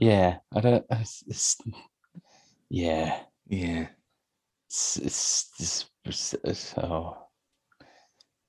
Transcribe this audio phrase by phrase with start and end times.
[0.00, 0.86] Yeah, I don't.
[0.92, 1.56] It's, it's,
[2.70, 3.18] yeah,
[3.48, 3.88] Yeah.
[4.66, 7.18] it's, it's, it's, it's, oh,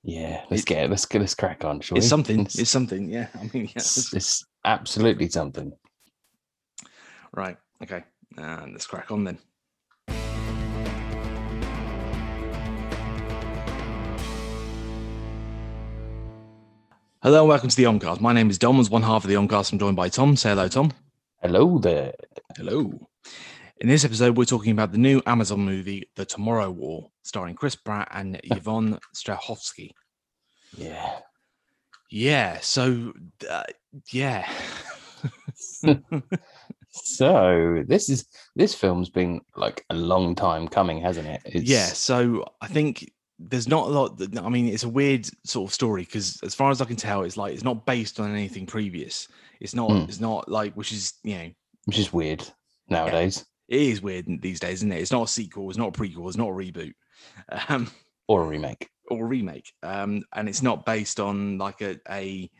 [0.02, 0.44] yeah.
[0.50, 0.90] Let's get it.
[0.90, 2.08] Let's get let's crack on, shall It's we?
[2.08, 2.40] something.
[2.40, 3.06] It's, It's something.
[3.10, 3.28] Yeah.
[3.34, 3.72] I mean, yeah.
[3.76, 5.74] it's, it's absolutely something.
[7.34, 7.58] Right.
[7.82, 8.02] Okay.
[8.38, 9.38] Uh, let's crack on then.
[17.22, 18.20] Hello and welcome to the Omcast.
[18.22, 18.80] My name is Dom.
[18.80, 20.34] As one half of the Omcast, I'm joined by Tom.
[20.34, 20.92] Say hello, Tom.
[21.42, 22.14] Hello there.
[22.56, 22.92] Hello.
[23.80, 27.74] In this episode, we're talking about the new Amazon movie, The Tomorrow War, starring Chris
[27.74, 29.90] Pratt and Yvonne Strahovski.
[30.76, 31.18] Yeah.
[32.12, 32.60] Yeah.
[32.60, 33.12] So,
[33.50, 33.64] uh,
[34.12, 34.48] yeah.
[36.94, 41.40] So this is this film's been like a long time coming, hasn't it?
[41.46, 45.26] It's, yeah so i think there's not a lot that, i mean it's a weird
[45.44, 48.20] sort of story because as far as i can tell it's like it's not based
[48.20, 49.26] on anything previous
[49.62, 50.08] it's not Mm.
[50.08, 51.50] it's not like which is you know
[51.86, 52.42] which is weird
[52.88, 55.00] nowadays, it is weird these days isn't it?
[55.00, 56.92] It's not a sequel it's not a prequel it's not a reboot.
[57.68, 57.90] Um
[58.28, 58.88] or a remake.
[59.10, 59.72] or a remake.
[59.82, 62.50] Um and it's not based on like a a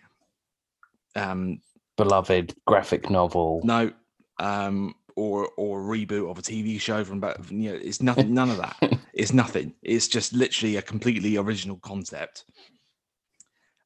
[1.17, 1.61] um
[1.97, 3.61] Beloved graphic novel.
[3.65, 3.93] no
[4.39, 8.33] um or or a reboot of a tv show from back you know it's nothing
[8.35, 8.77] none of that.
[9.15, 9.75] It's nothing.
[9.83, 12.47] It's just literally a completely original concept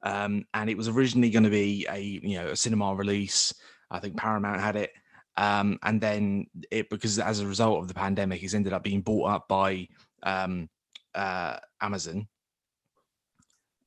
[0.07, 3.53] um and it was originally going to be a you know a cinema release.
[3.91, 4.93] I think paramount had it.
[5.37, 9.03] Um and then it because as a result of the pandemic it's ended up being
[9.03, 9.89] bought up by
[10.23, 10.69] um
[11.15, 12.29] uh amazon.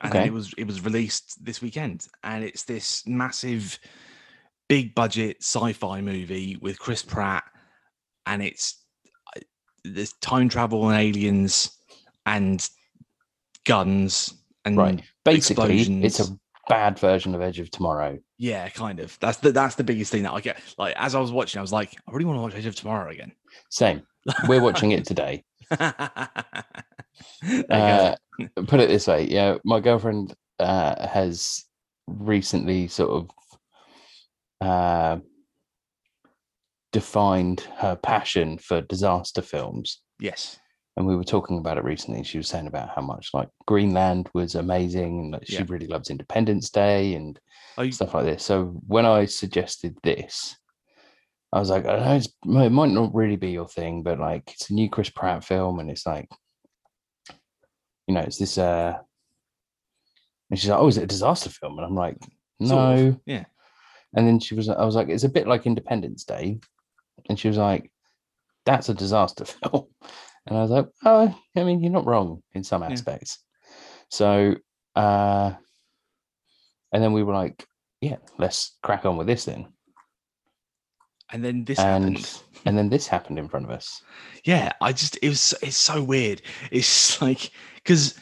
[0.01, 0.25] And Okay.
[0.25, 2.07] it was it was released this weekend.
[2.23, 3.79] And it's this massive
[4.67, 7.43] big budget sci-fi movie with chris pratt.
[8.25, 8.83] And it's
[9.35, 9.41] I-
[9.85, 11.77] there's time travel and aliens
[12.25, 12.67] and
[13.65, 14.33] guns
[14.65, 15.01] and Right.
[15.25, 18.19] Basically, it's a bad version of Edge of Tomorrow.
[18.37, 21.19] yeah kind of that's the that's the biggest thing that i get like as i
[21.19, 23.31] was watching i was like i really want to watch Edge of tomorrow again
[23.71, 24.03] Same.
[24.47, 25.43] We're watching it today.
[25.71, 25.93] there
[27.47, 27.69] you go.
[27.71, 28.15] Uh,
[28.67, 31.63] put it this way, yeah, my girlfriend uh, has
[32.07, 33.09] recently sort
[34.61, 35.17] of uh,
[36.91, 40.01] defined her passion for disaster films.
[40.19, 40.58] yes
[40.99, 42.23] And we were talking about it recently.
[42.23, 45.65] She was saying about how much like Greenland was amazing and that she Yeah.
[45.69, 47.39] really loves Independence Day and
[47.77, 48.43] you, stuff like this.
[48.43, 50.57] So when I suggested this,
[51.53, 54.51] I was like, I know it's, it might not really be your thing, but like
[54.51, 56.27] it's a new Chris Pratt film, and it's like,
[58.05, 58.57] you know, it's this.
[58.57, 58.97] uh
[60.49, 62.17] And she's like, "Oh, is it a disaster film?" And I'm like,
[62.61, 63.45] Sort of, "No." yeah.
[64.15, 66.59] And then she was, I was like, "It's a bit like Independence Day,"
[67.29, 67.89] and she was like,
[68.65, 69.87] "That's a disaster film,"
[70.45, 72.89] and I was like, "Oh, I mean, you're not wrong in some Yeah.
[72.91, 73.39] aspects."
[74.09, 74.55] So,
[74.95, 75.53] uh
[76.91, 77.67] and then we were like,
[78.01, 79.67] "Yeah, let's crack on with this then."
[81.31, 84.01] and then this and happened and then this happened in front of us.
[84.45, 86.41] yeah i just it was it's so weird
[86.71, 88.15] it's like because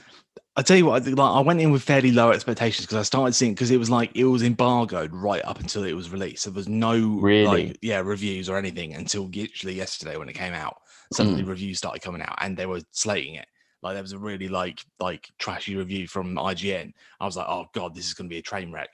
[0.58, 3.04] i tell you what I, like, I went in with fairly low expectations because i
[3.04, 6.44] started seeing because it was like it was embargoed right up until it was released
[6.46, 7.68] there was no Really?
[7.68, 10.76] like yeah reviews or anything until literally yesterday when it came out
[11.12, 11.48] suddenly Mm.
[11.50, 13.48] reviews started coming out and they were slating it
[13.82, 17.66] like there was a really like like trashy review from ign i was like oh
[17.74, 18.90] god this is going to be a train wreck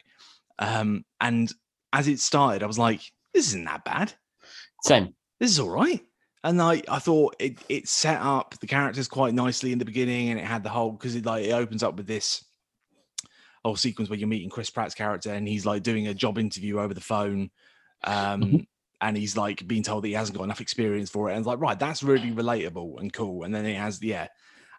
[0.60, 1.54] um and
[1.94, 3.02] as it started i was like
[3.34, 4.14] this isn't that bad
[4.84, 5.14] Same.
[5.40, 6.02] this is all right.
[6.46, 10.30] And I, I thought it, it set up the characters quite nicely in the beginning,
[10.30, 12.44] and it had the whole because it like it opens up with this
[13.64, 16.80] whole sequence where you're meeting Chris Pratt's character, and he's like doing a job interview
[16.80, 17.50] over the phone,
[18.04, 18.68] um, Mhm.
[19.04, 21.48] And he's like being told that he hasn't got enough experience for it, and it's
[21.48, 23.44] like right, that's really relatable and cool.
[23.44, 24.28] And then he has yeah,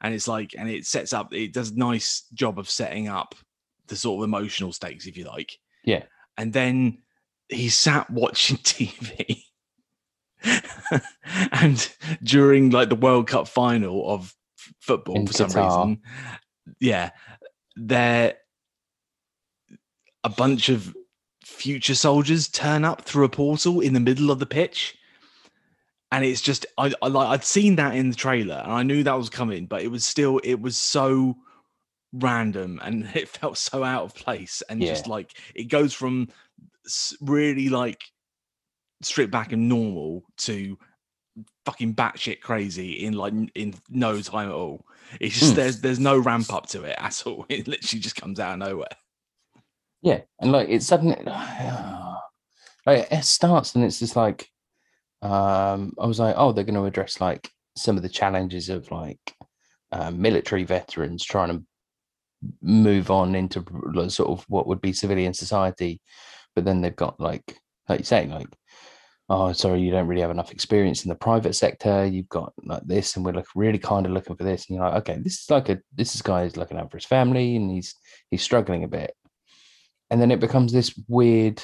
[0.00, 3.34] and it's like and it sets up it does a nice job of setting up
[3.88, 5.58] the sort of emotional stakes, if you like.
[5.84, 6.04] Yeah.
[6.38, 7.02] And then
[7.50, 9.42] he sat watching TV.
[11.52, 16.00] and during like the World Cup final of f- football In for some reason,
[16.80, 17.10] yeah,
[17.76, 18.36] there
[20.22, 20.94] a bunch of
[21.54, 24.96] future soldiers turn up through a portal in the middle of the pitch.
[26.12, 29.02] And it's just I, I like I'd seen that in the trailer and I knew
[29.02, 31.36] that was coming, but it was still it was so
[32.12, 36.28] random and it felt so out of place and just like it goes from
[37.20, 38.04] really like
[39.02, 40.78] stripped back and normal to
[41.66, 44.86] fucking batshit crazy in like in no time at all.
[45.20, 45.56] It's just Mm.
[45.56, 47.44] there's there's no ramp up to it at all.
[47.48, 48.96] It literally just comes out of nowhere.
[50.04, 51.16] Yeah, and like it's suddenly
[52.86, 54.46] like it starts and it's just like
[55.22, 58.90] um I was like, oh, they're going to address like some of the challenges of
[58.90, 59.34] like
[59.92, 61.64] uh, military veterans trying to
[62.60, 63.64] move on into
[64.10, 66.02] sort of what would be civilian society,
[66.54, 67.56] but then they've got like
[67.88, 68.48] like you say like
[69.30, 72.04] oh, sorry, you don't really have enough experience in the private sector.
[72.04, 74.68] You've got like this, and we're like really kind of looking for this.
[74.68, 76.98] And you're like, okay, this is like a this is guy is looking out for
[76.98, 77.94] his family, and he's
[78.30, 79.14] he's struggling a bit.
[80.10, 81.62] And then it becomes this weird,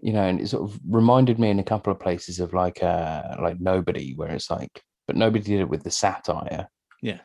[0.00, 2.82] you know, and it sort of reminded me in a couple of places of like
[2.82, 6.68] uh like nobody, where it's like, but nobody did it with the satire.
[7.02, 7.20] Yeah.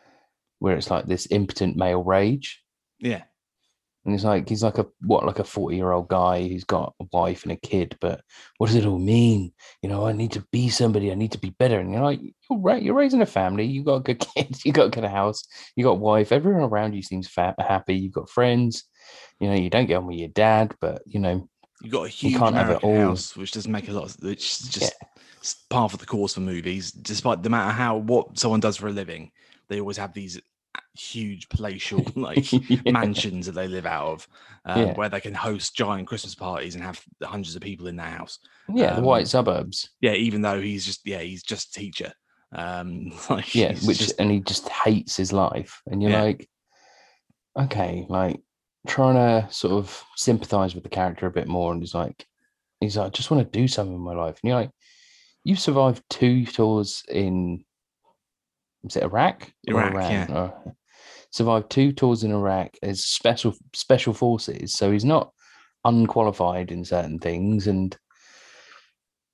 [0.60, 2.62] Where it's like this impotent male rage.
[3.00, 3.24] Yeah.
[4.06, 6.94] And he's like, he's like a what, like a 40 year old guy who's got
[7.02, 8.22] a wife and a kid, but
[8.60, 9.52] what does it all mean?
[9.82, 11.80] You know, I need to be somebody, I need to be better.
[11.80, 14.88] And you're like, you're right, you're raising a family, you got good kids you got
[14.88, 15.44] a good house,
[15.76, 18.84] you got a wife, everyone around you seems fat, happy, you've got friends,
[19.40, 21.48] you know, you don't get on with your dad, but you know,
[21.82, 23.08] you got a huge can't have it all.
[23.10, 24.06] house, which doesn't make a lot.
[24.06, 24.94] Of, which is just
[25.42, 26.92] s- par for the course for movies.
[26.92, 29.32] Despite no matter how what someone does for a living,
[29.70, 30.40] they always have these
[30.98, 32.92] huge palatial like Yeah.
[32.92, 34.28] mansions that they live out of,
[34.66, 34.94] um, Yeah.
[34.94, 38.40] where they can host giant Christmas parties and have hundreds of people in their house.
[38.74, 39.90] yeah, the Um, white suburbs.
[40.02, 42.14] Yeah, even though he's just yeah he's just a teacher.
[42.54, 45.82] Um, like Yeah, which just- and he just hates his life.
[45.88, 46.24] And you're Yeah.
[46.24, 46.50] like,
[47.58, 48.42] okay, like
[48.86, 51.72] trying to sort of sympathize with the character a bit more.
[51.72, 52.26] And he's like,
[52.80, 54.40] he's like, I just want to do something in my life.
[54.42, 54.72] And you're like,
[55.44, 57.64] you survived two tours in
[58.84, 59.52] was it Iraq?
[59.68, 60.28] Iraq, yeah.
[60.32, 60.76] Or-
[61.32, 64.74] survived two tours in Iraq as special special forces.
[64.74, 65.32] So he's not
[65.84, 67.96] unqualified in certain things and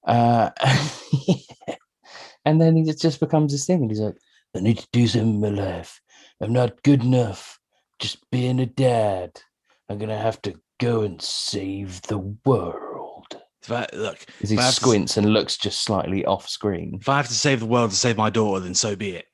[0.05, 0.49] uh
[2.45, 4.17] and then he just becomes this thing and he's like,
[4.55, 6.01] I need to do something in my life.
[6.41, 7.59] I'm not good enough
[8.01, 9.39] just being a dad.
[9.87, 13.37] I'm gonna have to go and save the world.
[13.63, 16.97] if I- look, As he I to squints and looks just slightly off screen.
[16.99, 19.25] if I have to save the world to save my daughter, then so be it.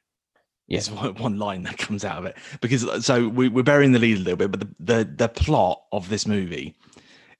[0.68, 0.82] Yeah.
[0.92, 4.00] One, one line that comes out of it because uh, so we, we're burying the
[4.00, 6.76] lead a little bit, but the, the the plot of this movie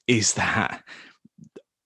[0.08, 0.82] is that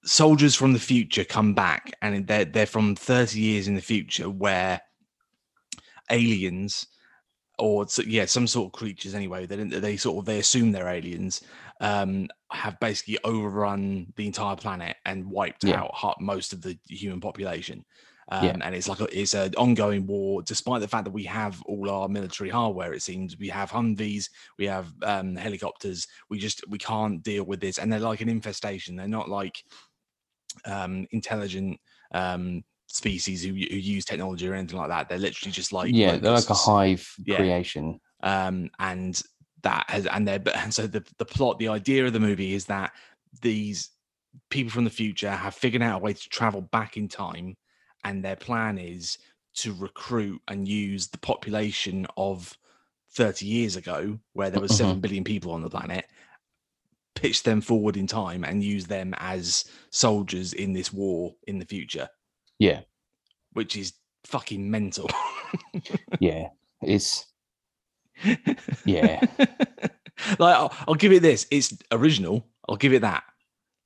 [0.03, 4.29] soldiers from the future come back and they're they're from 30 years in the future
[4.29, 4.81] where
[6.11, 6.85] aliens
[7.61, 10.87] or yeah some sort of creatures anyway they didn't they sort of they assume they're
[10.87, 11.41] aliens
[11.79, 15.77] um have basically overrun the entire planet and wiped Yeah.
[15.77, 17.85] out most of the human population.
[18.31, 18.57] Um, Yeah.
[18.63, 21.89] and it's like a, it's an ongoing war despite the fact that we have all
[21.89, 23.37] our military hardware it seems.
[23.37, 26.07] We have humvees we have um, helicopters.
[26.29, 27.77] We just we can't deal with this.
[27.77, 28.95] And they're like an infestation.
[28.95, 29.63] They're not like
[30.65, 31.79] um intelligent
[32.13, 32.63] um
[32.95, 36.31] species who, who use technology or anything like that they're literally just like yeah, they're
[36.33, 37.37] like a hive Yeah.
[37.37, 37.99] creation.
[38.23, 39.21] um and
[39.63, 42.53] that has and they're but- and so the the plot the idea of the movie
[42.53, 42.91] is that
[43.41, 43.89] these
[44.49, 47.55] people from the future have figured out a way to travel back in time
[48.03, 49.17] and their plan is
[49.53, 52.57] to recruit and use the population of
[53.13, 56.05] 30 years ago where there was 7 billion people on the planet
[57.15, 61.65] pitch them forward in time and use them as soldiers in this war in the
[61.65, 62.07] future
[62.61, 62.81] Yeah,
[63.53, 63.93] which is
[64.25, 65.09] fucking mental.
[66.19, 66.49] Yeah.
[66.83, 67.25] It's
[68.85, 69.21] Yeah.
[70.37, 71.47] like I'll, I'll give it this.
[71.49, 72.45] It's original.
[72.69, 73.23] I'll give it that.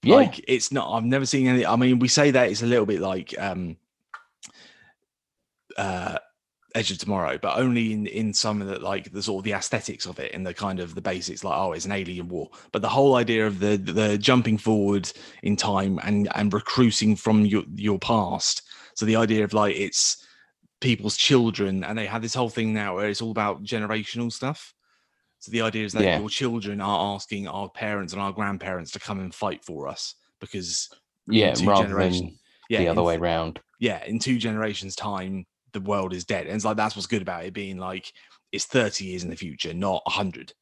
[0.04, 2.68] Yeah, like it's not i've never seen any i mean we say that it's a
[2.68, 3.76] little bit like um
[5.78, 6.20] uh
[6.76, 9.54] edge of tomorrow but only in in some of the like the sort of the
[9.54, 12.50] aesthetics of it and the kind of the basics like oh it's an alien war.
[12.72, 15.10] But the whole idea of the the jumping forward
[15.42, 18.62] in time and and recruiting from your your past
[18.96, 20.26] so the idea of like it's
[20.82, 24.74] people's children and they have this whole thing now where it's all about generational stuff
[25.40, 26.20] so the idea is that Yeah.
[26.20, 30.16] your children are asking our parents and our grandparents to come and fight for us
[30.40, 30.90] because
[31.28, 31.54] yeah.
[31.54, 33.60] two Rather generations- than yeah the other in way th- round.
[33.80, 37.22] yeah in two generations time the world is dead and it's like that's what's good
[37.22, 38.12] about it being like
[38.52, 40.54] it's 30 years in the future not 100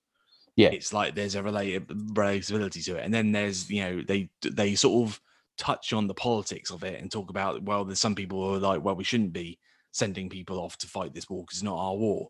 [0.55, 0.69] Yeah.
[0.69, 4.75] it's like there's a related relatability to it and then there's you know they they
[4.75, 5.19] sort of
[5.57, 8.59] touch on the politics of it and talk about well there's some people who are
[8.59, 9.59] like well we shouldn't be
[9.91, 12.29] sending people off to fight this war because it's not our war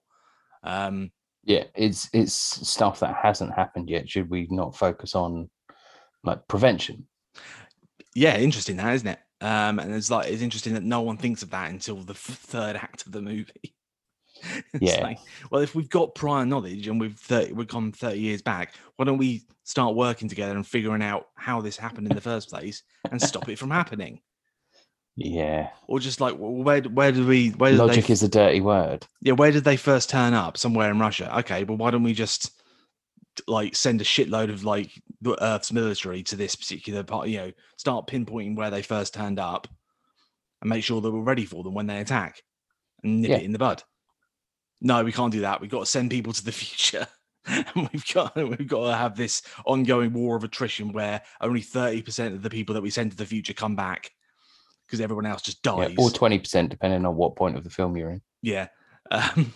[0.64, 1.12] um
[1.44, 4.10] Yeah, it's it's stuff that hasn't happened yet.
[4.10, 5.50] Should we not focus on
[6.24, 7.08] like prevention?
[8.16, 11.44] yeah interesting that isn't it um and it's like it's interesting that no one thinks
[11.44, 13.76] of that until the third act of the movie
[14.80, 15.04] Yeah.
[15.04, 15.20] like,
[15.52, 19.06] well if we've got prior knowledge and we've 30, we've gone 30 years back why
[19.06, 22.84] don't we start working together and figuring out how this happened in the first place
[23.12, 24.22] and stop it from happening.
[25.16, 28.62] Yeah, or just like where where do we where did logic they is a dirty
[28.62, 29.06] word.
[29.22, 30.58] yeah where did they first turn up?
[30.58, 31.38] Somewhere in russia.
[31.40, 32.52] Okay well why don't we just
[33.48, 34.92] like send a shitload of like
[35.22, 39.40] the earth's military to this particular part you know start pinpointing where they first turned
[39.40, 39.68] up
[40.62, 42.42] and make sure that we're ready for them when they attack
[43.04, 43.38] and nip Yeah.
[43.38, 43.84] it in the bud.
[44.82, 45.62] No we can't do that.
[45.62, 47.08] We've got to send people to the future
[47.48, 52.34] and we've got we've got to have this ongoing war of attrition where only 30%
[52.34, 54.12] of the people that we send to the future come back
[54.86, 55.96] because everyone else just Yeah, dies.
[55.98, 58.22] or twenty percent, depending on what point of the film you're in.
[58.42, 58.68] yeah
[59.12, 59.54] um,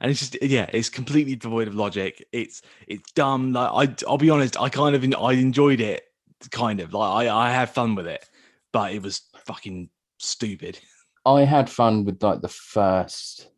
[0.00, 2.24] and it's just yeah it's completely devoid of logic.
[2.32, 6.02] It's it's dumb like I, i'll be honest i kind of i enjoyed it
[6.50, 8.24] kind of like i i had fun with it
[8.72, 10.78] but it was fucking stupid.
[11.26, 13.48] I had fun with like the first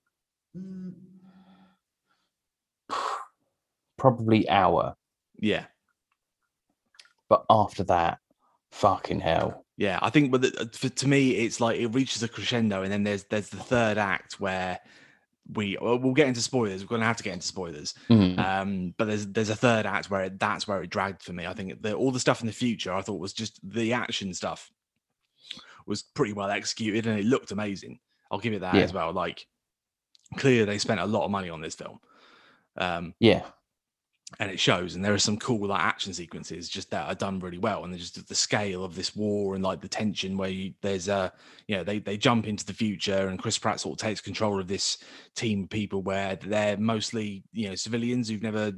[4.04, 4.94] probably hour,
[5.38, 5.64] yeah.
[7.30, 8.18] But after that,
[8.70, 9.64] fucking hell.
[9.76, 12.90] yeah i think but the, for, to me it's like it reaches a crescendo and
[12.92, 14.78] then there's there's the third act where
[15.52, 16.82] we well, get into spoilers.
[16.82, 17.94] We're gonna have to get into spoilers.
[18.10, 18.36] Mhm.
[18.38, 21.46] um but there's there's a third act where it, that's where it dragged for me.
[21.46, 24.34] I think the, all the stuff in the future i thought was just the action
[24.34, 24.70] stuff
[25.86, 28.00] was pretty well executed and it looked amazing.
[28.30, 28.82] I'll give it that Yeah.
[28.82, 29.12] as well.
[29.12, 29.46] Like
[30.36, 32.00] clearly they spent a lot of money on this film.
[32.76, 33.42] Um yeah,
[34.40, 37.38] and it shows and there are some cool like action sequences just that are done
[37.38, 40.72] really well and just the scale of this war and like the tension where you
[40.80, 41.32] there's a
[41.68, 44.58] you know they they jump into the future and chris pratt sort of takes control
[44.58, 44.98] of this
[45.36, 48.72] team of people where they're mostly you know civilians who've never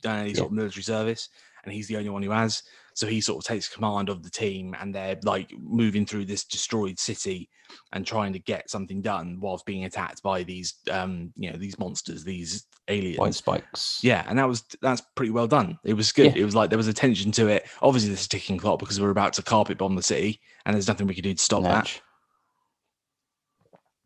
[0.00, 1.28] done any sort of military service
[1.64, 2.62] and he's the only one who has
[2.94, 6.44] so he sort of takes command of the team and they're like moving through this
[6.44, 7.48] destroyed city
[7.92, 11.78] and trying to get something done whilst being attacked by these um you know these
[11.78, 14.00] monsters these aliens white spikes.
[14.02, 15.78] yeah, and that was that's pretty well done.
[15.84, 16.34] It was good.
[16.34, 16.42] Yeah.
[16.42, 17.66] It was like there was attention to it.
[17.80, 20.88] Obviously, there's a ticking clock because we're about to carpet bomb the city, and there's
[20.88, 22.02] nothing we can do to stop Natch.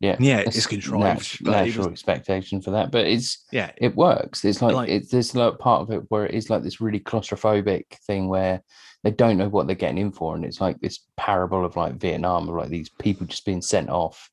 [0.01, 3.45] Yeah, Yeah, that's it's contrived, nat- natural was- expectation for that, but it's.
[3.51, 4.45] Yeah, it works.
[4.45, 7.01] It's like, Like- it's this like part of it where it is like this really
[7.01, 8.63] claustrophobic thing where
[9.05, 11.95] they don't know what they're getting in for, and it's like this parable of like
[11.95, 14.31] Vietnam, of like these people just being sent off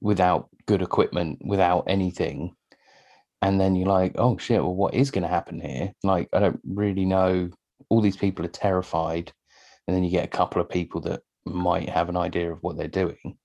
[0.00, 2.54] without good equipment, without anything,
[3.42, 5.92] and then you're like, oh shit, well, what is going to happen here?
[6.02, 7.50] Like, I don't really know.
[7.90, 9.32] All these people are terrified,
[9.86, 12.78] and then you get a couple of people that might have an idea of what
[12.78, 13.36] they're doing.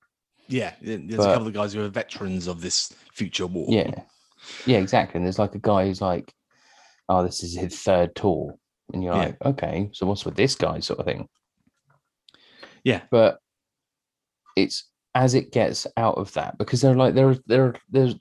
[0.49, 0.73] Yeah.
[0.81, 3.67] There's But- a couple of guys who are veterans of this future war.
[3.69, 4.03] Yeah.
[4.65, 5.17] Yeah, exactly.
[5.17, 6.33] And there's like a guy who's like,
[7.07, 8.55] oh, this is his third tour.
[8.93, 9.19] And you're Yeah.
[9.19, 11.27] like, okay, so what's with this guy sort of thing?
[12.83, 13.01] Yeah.
[13.11, 13.39] But
[14.55, 18.15] it's as it gets out of that, because they're like there there there's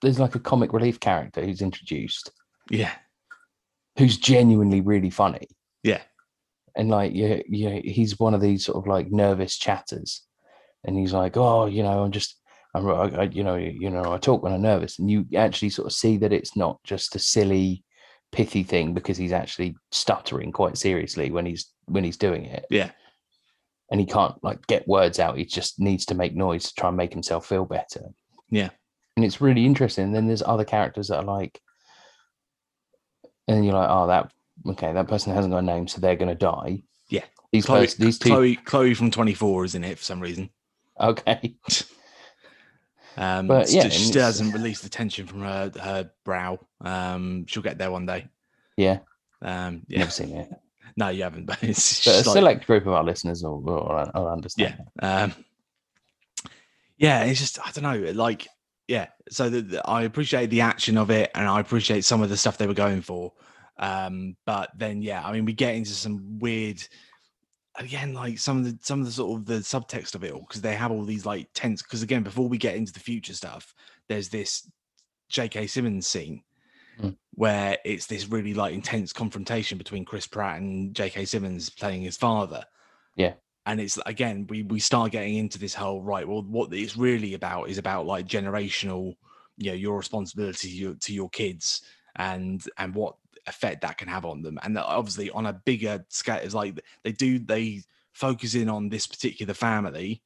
[0.00, 2.30] there's like a comic relief character who's introduced
[2.70, 2.92] yeah,
[3.98, 5.46] who's genuinely really funny.
[5.82, 6.02] Yeah.
[6.76, 10.22] And like yeah, yeah, he's one of these sort of like nervous chatters.
[10.84, 12.36] And he's like, oh, you know, I'm just
[12.74, 14.98] I'm I, I- you know, you know, I talk when I'm nervous.
[14.98, 17.84] And you actually sort of see that it's not just a silly,
[18.32, 22.64] pithy thing because he's actually stuttering quite seriously when he's when he's doing it.
[22.70, 22.90] Yeah.
[23.90, 25.36] And he can't like get words out.
[25.36, 28.06] He just needs to make noise to try and make himself feel better.
[28.48, 28.70] Yeah.
[29.16, 30.06] And it's really interesting.
[30.06, 31.60] And then there's other characters that are like,
[33.48, 34.32] and you're like, oh, that
[34.66, 36.82] okay, that person hasn't got a name, so they're gonna die.
[37.10, 37.24] Yeah.
[37.52, 40.48] These Chloe, pers- these two Chloe, Chloe from 24 is in it for some reason.
[41.02, 41.54] Okay.
[43.16, 46.58] Um, But, yeah, she still hasn't released the tension from her her brow.
[46.80, 48.28] Um, she'll get there one day.
[48.76, 49.00] Yeah,
[49.42, 50.48] Um, yeah, never seen it.
[50.96, 54.10] no, you haven't, but it's But a like- select group of our listeners will, will,
[54.14, 54.76] will understand.
[55.02, 55.22] Yeah.
[55.24, 55.34] um
[56.98, 58.46] yeah it's just i don't know like
[58.86, 62.28] yeah so the, the- i appreciate the action of it and i appreciate some of
[62.28, 63.32] the stuff they were going for
[63.78, 66.80] um but then yeah i mean we get into some weird
[67.76, 70.40] again like some of the some of the sort of the subtext of it all
[70.40, 73.32] because they have all these like tense because again before we get into the future
[73.32, 73.74] stuff
[74.08, 74.70] there's this
[75.30, 76.42] jk simmons scene
[77.00, 77.16] Mm.
[77.36, 82.18] where it's this really like intense confrontation between chris pratt and jk simmons playing his
[82.18, 82.62] father
[83.16, 83.32] Yeah.
[83.64, 87.32] and it's again we we start getting into this whole right well what it's really
[87.32, 89.14] about is about like generational
[89.56, 91.80] you know your responsibility to your, to your kids
[92.16, 93.14] and and what
[93.46, 97.12] effect that can have on them and obviously on a bigger scale it's like they
[97.12, 97.82] do they
[98.12, 100.22] focus in on this particular family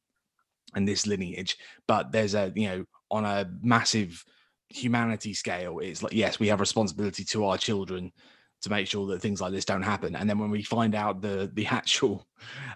[0.74, 1.56] and this lineage
[1.86, 4.24] but there's a you know on a massive
[4.68, 8.12] humanity scale it's like yes we have responsibility to our children
[8.60, 11.22] to make sure that things like this don't happen and then when we find out
[11.22, 12.26] the the actual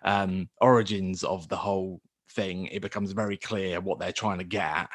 [0.05, 4.65] um origins of the whole thing it becomes very clear what they're trying to get
[4.65, 4.91] at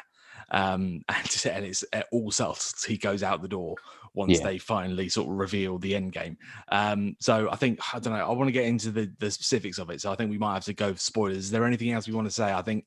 [0.50, 3.74] um and, and it's uh, all self he goes out the door
[4.14, 4.44] once Yeah.
[4.44, 6.36] they finally sort of reveal the end game
[6.70, 9.78] um so i think i don't know i want to get into the the specifics
[9.78, 11.90] of it so i think we might have to go for spoilers is there anything
[11.90, 12.86] else we want to say i think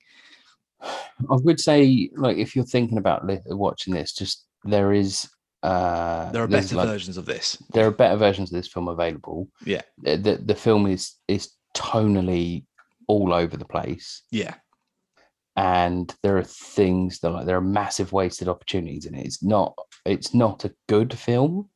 [0.82, 5.28] I would say, like, if you're thinking about li- watching this, just there is
[5.62, 8.88] uh there are better like, versions of this there are better versions of this film
[8.88, 9.50] available.
[9.66, 9.82] Yeah.
[10.02, 12.64] The, the the film is is tonally
[13.10, 14.24] all over the place.
[14.32, 14.54] yeah
[15.60, 19.26] and there are things that like there are massive wasted opportunities in it.
[19.26, 21.70] It's not it's not a good film.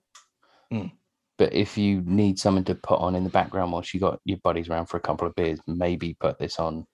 [0.72, 0.94] Mm.
[1.38, 4.38] But if you need something to put on in the background whilst you got your
[4.38, 6.86] buddies around for a couple of beers, maybe put this on.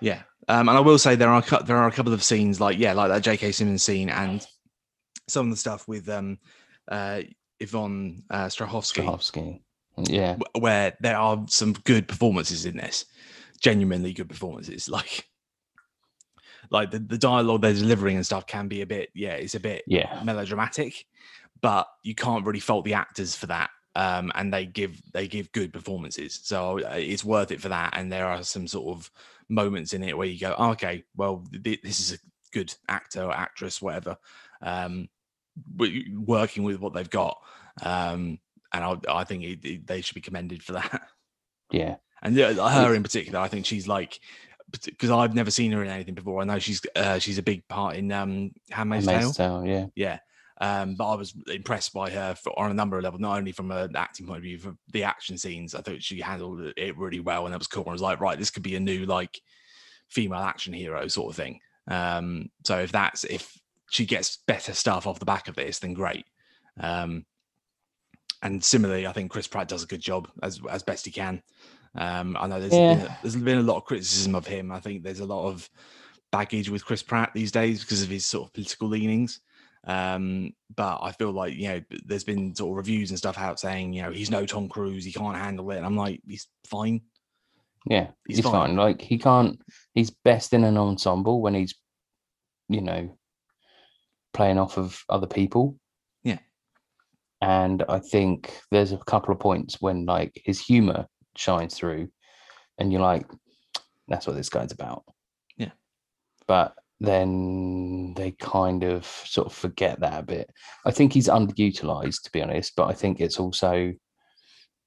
[0.00, 2.78] Yeah, um, and I will say there are there are a couple of scenes like
[2.78, 3.52] yeah, like that J.K.
[3.52, 4.46] Simmons scene and
[5.28, 6.38] some of the stuff with um,
[6.90, 7.20] uh,
[7.60, 9.60] Yvonne uh, Strahovski, Strahovski.
[9.98, 13.04] Yeah, where there are some good performances in this,
[13.60, 14.88] genuinely good performances.
[14.98, 15.26] Like,
[16.70, 19.60] like the, the dialogue they're delivering and stuff can be a bit yeah, it's a
[19.60, 21.06] bit yeah, melodramatic,
[21.60, 23.70] but you can't really fault the actors for that.
[23.94, 27.94] Um, and they give they give good performances, so uh, it's worth it for that.
[27.96, 29.10] And there are some sort of
[29.48, 32.18] moments in it where you go, oh, okay, well, th- this is a
[32.52, 34.16] good actor or actress, whatever,
[34.62, 35.08] um,
[35.76, 37.38] working with what they've got.
[37.82, 38.38] Um,
[38.72, 41.02] and I, I think it, it, they should be commended for that.
[41.70, 41.96] Yeah.
[42.22, 44.20] And her in particular, I think she's like,
[44.70, 46.40] because I've never seen her in anything before.
[46.40, 49.62] I know she's uh, she's a big part in um, Handmaid's, Handmaid's Tale.
[49.62, 49.66] Tale.
[49.66, 49.86] Yeah.
[49.94, 50.18] Yeah.
[50.60, 53.52] Um, but I was impressed by her for, on a number of levels, not only
[53.52, 55.74] from an acting point of view, for the action scenes.
[55.74, 57.84] I thought she handled it really well, and that was cool.
[57.86, 59.40] I was like, right, this could be a new like
[60.08, 61.60] female action hero sort of thing.
[61.86, 63.56] Um, so if that's if
[63.90, 66.26] she gets better stuff off the back of this, then great.
[66.80, 67.24] Um,
[68.42, 71.42] and similarly, I think Chris Pratt does a good job as as best he can.
[71.94, 72.94] Um, I know there's Yeah.
[72.94, 74.70] been a, there's been a lot of criticism of him.
[74.72, 75.68] I think there's a lot of
[76.30, 79.40] baggage with Chris Pratt these days because of his sort of political leanings.
[79.86, 83.58] Um, but I feel like you know, there's been sort of reviews and stuff out
[83.58, 86.46] saying you know he's no Tom Cruise, he can't handle it, and I'm like, he's
[86.66, 87.00] fine.
[87.86, 88.52] Yeah, He's he's, fine.
[88.52, 88.76] fine.
[88.76, 89.58] Like he can't.
[89.94, 91.74] He's best in an ensemble when he's,
[92.68, 93.16] you know,
[94.34, 95.78] playing off of other people.
[96.22, 96.38] Yeah.
[97.40, 101.06] And I think there's a couple of points when like his humor
[101.38, 102.08] shines through,
[102.78, 103.26] and you're like,
[104.08, 105.04] that's what this guy's about.
[105.56, 105.72] Yeah.
[106.46, 110.50] But then they kind of sort of forget that a bit.
[110.84, 112.74] I think he's underutilized, to be honest.
[112.76, 113.92] But I think it's also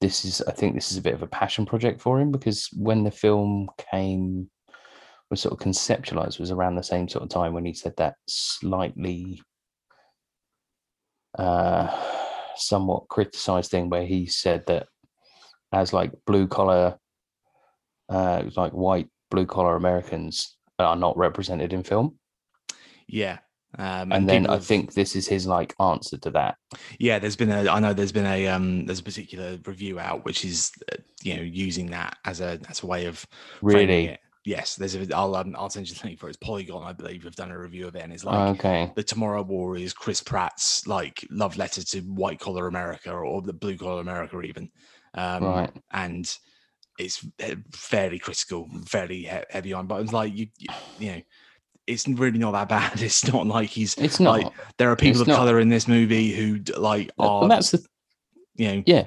[0.02, 2.68] this is I think this is a bit of a passion project for him because
[2.74, 4.50] when the film came
[5.30, 8.16] was sort of conceptualized was around the same sort of time when he said that
[8.28, 9.40] slightly
[11.38, 11.88] uh
[12.56, 14.88] somewhat criticized thing where he said that
[15.72, 16.98] as like blue collar
[18.08, 22.18] uh like white blue collar Americans are not represented in film
[23.08, 23.38] Yeah.
[23.78, 26.56] Um, and then people I have- think this is his like answer to that
[26.98, 30.24] yeah, there's been a I know there's been a um there's a particular review out
[30.26, 33.24] which is uh, you know using that as a as a way of
[33.62, 34.20] really it.
[34.44, 36.30] Yes, there's a I'll um, I'll send you the link for it.
[36.30, 39.02] It's Polygon, I believe, have done a review of it, and it's like okay the
[39.04, 43.78] Tomorrow War is Chris Pratt's like love letter to white collar America or the blue
[43.78, 44.68] collar America, even.
[45.14, 46.32] Um, right And
[46.98, 49.86] it's uh, fairly critical, fairly he- heavy on.
[49.86, 51.20] But it's like you, you, you know,
[51.86, 53.00] it's really not that bad.
[53.00, 53.94] It's not like he's.
[53.96, 55.36] it's not like, There are people It's of not.
[55.36, 57.84] color in this movie who like are, that's the
[58.56, 59.06] you know, yeah.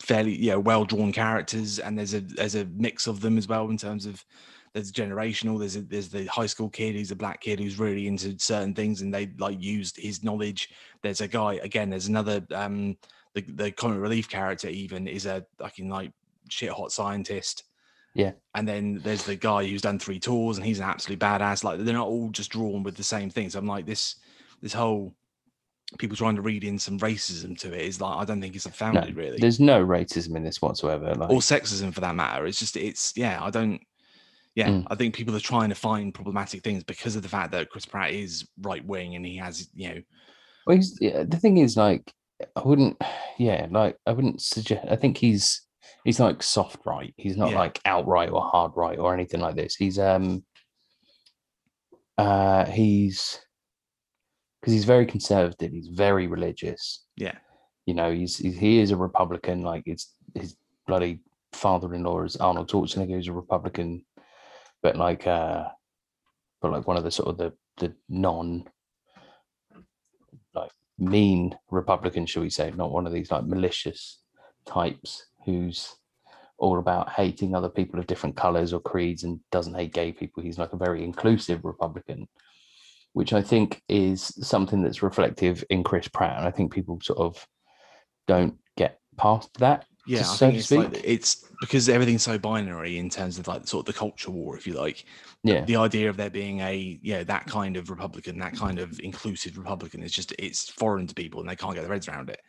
[0.00, 3.48] fairly, you know, well drawn characters, and there's a there's a mix of them as
[3.48, 4.24] well in terms of
[4.72, 5.58] there's generational.
[5.58, 8.74] There's a, there's the high school kid who's a black kid who's really into certain
[8.74, 10.70] things, and they like used his knowledge.
[11.02, 11.90] There's a guy again.
[11.90, 12.96] There's another um
[13.34, 16.12] the the comic relief character even is a fucking like
[16.48, 17.64] shit hot scientist.
[18.14, 18.32] Yeah.
[18.54, 21.64] And then there's the guy who's done three tours and he's an absolute badass.
[21.64, 23.56] Like they're not all just drawn with the same things.
[23.56, 24.16] I'm like this
[24.62, 25.14] this whole
[25.98, 28.66] people trying to read in some racism to it is like I don't think it's
[28.66, 29.38] a founded really.
[29.38, 31.14] There's no racism in this whatsoever.
[31.14, 32.46] Like, Or sexism for that matter.
[32.46, 33.80] It's just it's yeah, I don't
[34.54, 34.86] yeah, Mm.
[34.88, 37.86] I think people are trying to find problematic things because of the fact that Chris
[37.86, 40.02] Pratt is right wing and he has, you know,
[40.66, 42.12] well, he's, yeah, the thing is, like,
[42.56, 42.96] I wouldn't,
[43.38, 44.86] yeah, like, I wouldn't suggest.
[44.90, 45.62] I think he's
[46.04, 47.14] he's like soft right.
[47.16, 47.58] He's not Yeah.
[47.58, 49.74] like outright or hard right or anything like this.
[49.74, 50.44] He's um,
[52.18, 53.40] uh, he's
[54.60, 55.72] because he's very conservative.
[55.72, 57.04] He's very religious.
[57.16, 57.36] yeah,
[57.86, 59.62] You know, he's, he's he is a Republican.
[59.62, 61.20] Like, it's his bloody
[61.52, 64.04] father-in-law is Arnold Schwarzenegger, who's a Republican,
[64.82, 65.64] but like, uh,
[66.62, 68.64] but like one of the sort of the the non
[70.54, 74.20] like mean Republican, shall we say, not one of these like malicious
[74.66, 75.96] types who's
[76.58, 80.42] all about hating other people of different colors or creeds and doesn't hate gay people.
[80.42, 82.28] He's like a very inclusive Republican,
[83.12, 86.38] which I think is something that's reflective in Chris Pratt.
[86.38, 87.46] And I think people sort of
[88.26, 89.86] don't get past that.
[90.06, 90.20] Yeah.
[90.20, 93.88] I so think it's like it's because everything's so binary in terms of like sort
[93.88, 95.04] of the culture war, if you like.
[95.42, 95.64] Yeah.
[95.64, 99.56] The idea of there being a yeah that kind of Republican, that kind of inclusive
[99.58, 102.40] Republican is just it's foreign to people and they can't get their heads around it.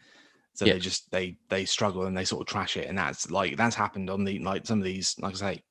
[0.53, 0.73] So Yeah.
[0.73, 3.75] they just they they struggle and they sort of trash it, and that's like that's
[3.75, 5.63] happened on the like some of these like I say,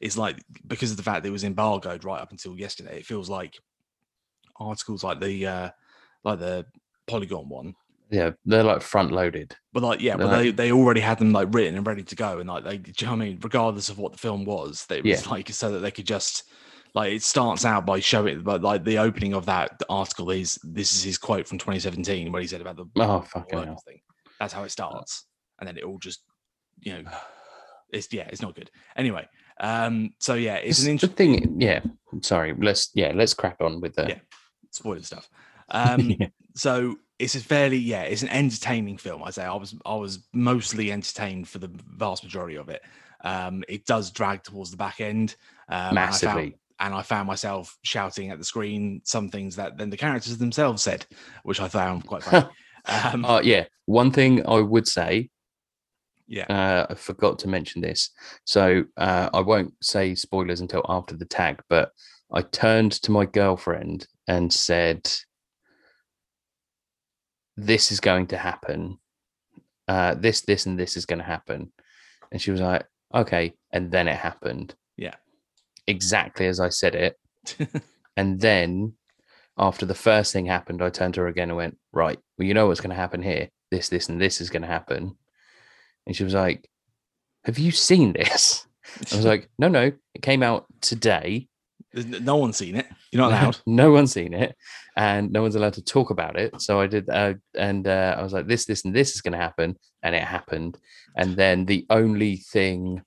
[0.00, 2.98] It's like because of the fact that it was embargoed right up until yesterday.
[2.98, 3.58] It feels like
[4.56, 5.70] articles like the uh
[6.24, 6.66] like the
[7.06, 7.74] Polygon one
[8.12, 9.56] Yeah, they're like front loaded.
[9.72, 12.14] but like, yeah, They're but they, they already had them like written and ready to
[12.14, 13.38] go, and like, they, do you know what I mean?
[13.42, 15.30] Regardless of what the film was, they, it was Yeah.
[15.32, 16.44] like so that they could just
[16.94, 20.94] like it starts out by showing, but like the opening of that article is this
[20.94, 23.82] is his quote from 2017 where he said about the Oh fucking hell.
[23.88, 24.00] thing.
[24.38, 25.24] That's how it starts,
[25.58, 26.22] and then it all just,
[26.80, 27.10] you know,
[27.94, 28.70] it's yeah, it's not good.
[28.94, 29.26] Anyway,
[29.58, 31.60] um, so yeah, it's It's an interesting thing.
[31.62, 31.80] Yeah,
[32.20, 32.52] sorry.
[32.58, 34.18] Let's yeah, let's crack on with the Yeah.
[34.70, 35.30] spoiler stuff.
[35.72, 36.28] Um, Yeah.
[36.54, 40.26] so it's a fairly yeah it's an entertaining film i say i was i was
[40.32, 42.82] mostly entertained for the vast majority of it
[43.22, 45.36] um it does drag towards the back end
[45.68, 46.58] um, and I found- massively.
[46.80, 50.82] and I found myself shouting at the screen some things that then the characters themselves
[50.82, 51.06] said
[51.44, 52.46] which i found quite funny
[52.86, 55.30] um Uh, yeah, one thing I would say,
[56.26, 58.10] yeah uh, I forgot to mention this.
[58.44, 61.90] So uh, I won't say spoilers until after the tag, but
[62.32, 65.08] I turned to my girlfriend and said,
[67.56, 68.98] This is going to happen.
[69.88, 71.72] Uh, this, this, and this is going to happen.
[72.30, 73.54] And she was like, Okay.
[73.70, 74.74] And then it happened.
[74.96, 75.14] Yeah.
[75.86, 77.18] Exactly as I said it.
[78.16, 78.94] and then
[79.58, 82.54] after the first thing happened, I turned to her again and went, Right, well, you
[82.54, 83.48] know what's going to happen here.
[83.70, 85.16] This, this, and this is going to happen.
[86.06, 86.68] And she was like,
[87.44, 88.66] Have you seen this?
[89.12, 91.48] I was like, No, no, it came out today.
[91.94, 94.56] No one's seen it you're not allowed no one's seen it,
[94.96, 96.60] and no one's allowed to talk about it.
[96.62, 99.32] So I did, uh, and uh, I was like, This, this, and this is going
[99.32, 99.76] to happen.
[100.02, 100.78] And it happened.
[101.14, 103.02] And then the only thing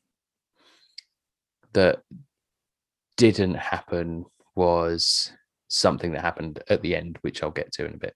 [1.74, 2.02] that
[3.18, 5.32] didn't happen was
[5.68, 8.16] something that happened at the end, which I'll get to in a bit.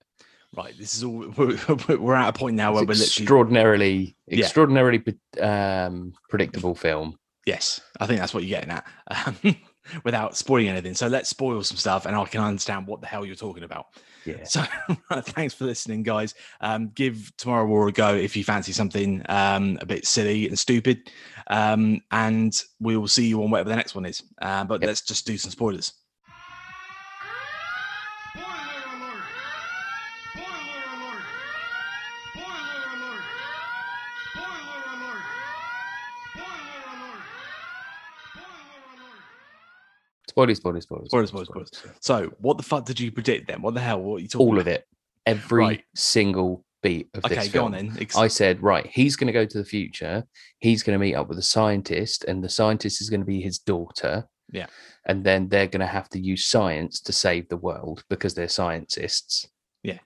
[0.55, 4.15] right this is all we're, we're at a point now where It's we're literally extraordinarily,
[4.27, 4.45] Yeah.
[4.45, 5.03] extraordinarily
[5.41, 7.17] um, predictable film.
[7.45, 8.85] Yes, I think that's what you're getting at
[9.25, 9.35] um,
[10.03, 10.93] without spoiling anything.
[10.93, 13.87] So let's spoil some stuff and I can understand what the hell you're talking about.
[14.25, 14.43] Yeah.
[14.43, 14.61] So
[15.21, 16.33] thanks for listening, guys.
[16.61, 20.57] Um, give Tomorrow War a go if you fancy something um, a bit silly and
[20.59, 21.09] stupid.
[21.47, 24.21] Um, and we will see you on whatever the next one is.
[24.41, 24.87] Uh, but Yep.
[24.87, 25.93] let's just do some spoilers.
[28.35, 29.23] Spoiler alert!
[30.31, 31.23] Spoiler alert!
[32.29, 33.23] Spoiler alert!
[34.29, 35.23] Spoiler alert!
[36.31, 37.23] Spoiler alert!
[38.31, 39.23] Spoiler alert!
[40.39, 41.71] Spoilers, spoilers, spoilers, Spoilers, spoilers, spoilers.
[41.99, 43.61] So what the fuck did you predict then?
[43.61, 43.99] What the hell?
[44.01, 44.61] What are you talking All about?
[44.61, 44.85] of it,
[45.25, 45.83] every Right.
[45.95, 47.97] single beat of Okay, this go on then.
[47.99, 50.23] Ex- I said, right, he's going to go to the future.
[50.59, 53.41] He's going to meet up with a scientist, and the scientist is going to be
[53.41, 54.27] his daughter.
[54.51, 54.67] Yeah.
[55.05, 58.47] And then they're going to have to use science to save the world because they're
[58.47, 59.47] scientists.
[59.83, 59.99] Yeah.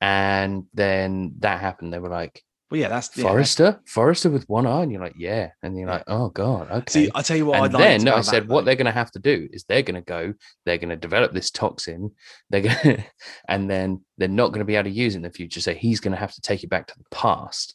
[0.00, 1.92] And then that happened.
[1.92, 4.82] They were like, well, yeah, that's yeah, that's- Forester, Forester with one eye.
[4.82, 5.50] And you're like, yeah.
[5.62, 6.70] And you're like, oh, God.
[6.70, 6.90] Okay.
[7.06, 8.92] See, I tell you what, and I'd then I said, what though- they're going to
[8.92, 12.10] have to do is they're going to go, they're going to develop this toxin,
[12.50, 13.04] they're going to,
[13.48, 15.60] and then they're not going to be able to use it in the future.
[15.60, 17.74] So he's going to have to take it back to the past.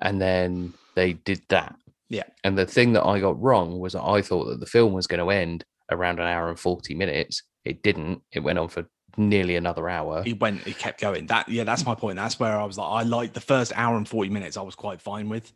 [0.00, 1.74] And then they did that.
[2.10, 2.24] Yeah.
[2.44, 5.06] And the thing that I got wrong was that I thought that the film was
[5.06, 7.42] going to end around an hour and 40 minutes.
[7.64, 8.20] It didn't.
[8.30, 10.22] It went on for nearly another hour.
[10.22, 11.26] he went he kept going.
[11.26, 12.16] That yeah that's my point.
[12.16, 14.74] That's where i was like i like the first hour and 40 minutes i was
[14.74, 15.52] quite fine with.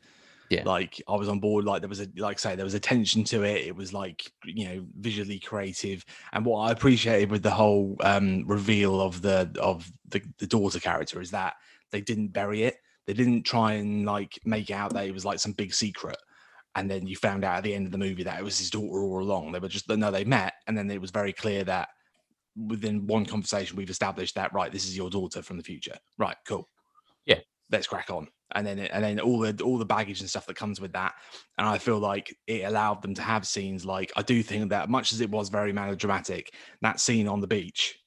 [0.50, 0.62] Yeah.
[0.64, 1.64] like i was on board.
[1.66, 3.66] Like there was a like I say there was attention to it.
[3.66, 6.04] It was like you know visually creative.
[6.32, 10.80] And what i appreciated with the whole um reveal of the of the, the daughter
[10.80, 11.54] character is that
[11.90, 12.76] they didn't bury it.
[13.06, 16.16] They didn't try and like make out that it was like some big secret.
[16.74, 18.70] And then you found out at the end of the movie that it was his
[18.70, 19.52] daughter all along.
[19.52, 21.88] They were just no they met and then it was very clear that
[22.66, 25.96] within one conversation we've established that right this is your daughter from the future.
[26.18, 26.68] Right cool.
[27.26, 27.40] Yeah.
[27.70, 28.28] let's crack on.
[28.54, 31.14] And then and then all the all the baggage and stuff that comes with that.
[31.58, 34.88] And i feel like it allowed them to have scenes like i do think that
[34.88, 37.98] much as it was very melodramatic that scene on the beach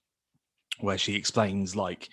[0.80, 2.10] where she explains like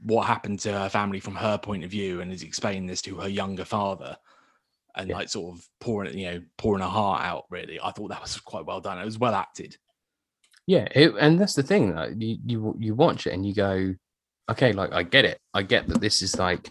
[0.00, 3.14] what happened to her family from her point of view and is explaining this to
[3.16, 4.14] her younger father
[4.96, 5.16] and Yeah.
[5.16, 8.38] like sort of pouring you know pouring her heart out really i thought that was
[8.40, 8.98] quite well done.
[8.98, 9.76] It was well acted
[10.66, 11.94] Yeah, it, and that's the thing.
[11.94, 13.94] Like, you you you watch it and you go,
[14.50, 15.38] okay, like I get it.
[15.52, 16.70] I get that this is like,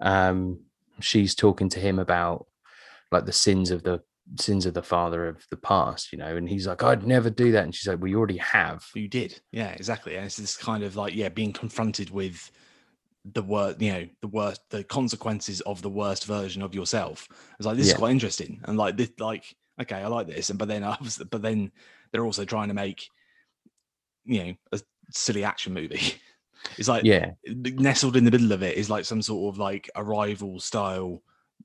[0.00, 0.60] um,
[1.00, 2.46] she's talking to him about
[3.10, 4.02] like the sins of the
[4.38, 7.52] sins of the father of the past, you know, and he's like, I'd never do
[7.52, 8.84] that, and she's like, well, you already have.
[8.94, 10.16] You did, yeah, exactly.
[10.16, 12.50] And it's this kind of like, yeah, being confronted with
[13.32, 17.28] the worst, you know, the worst, the consequences of the worst version of yourself.
[17.58, 17.94] It's like this Yeah.
[17.94, 19.44] is quite interesting, and like this, like,
[19.80, 21.72] okay, I like this, and but then I was, but then
[22.12, 23.08] they're also trying to make,
[24.24, 26.14] you know, a silly action movie.
[26.78, 29.90] It's like Yeah, nestled in the middle of it is like some sort of like
[29.96, 31.22] arrival style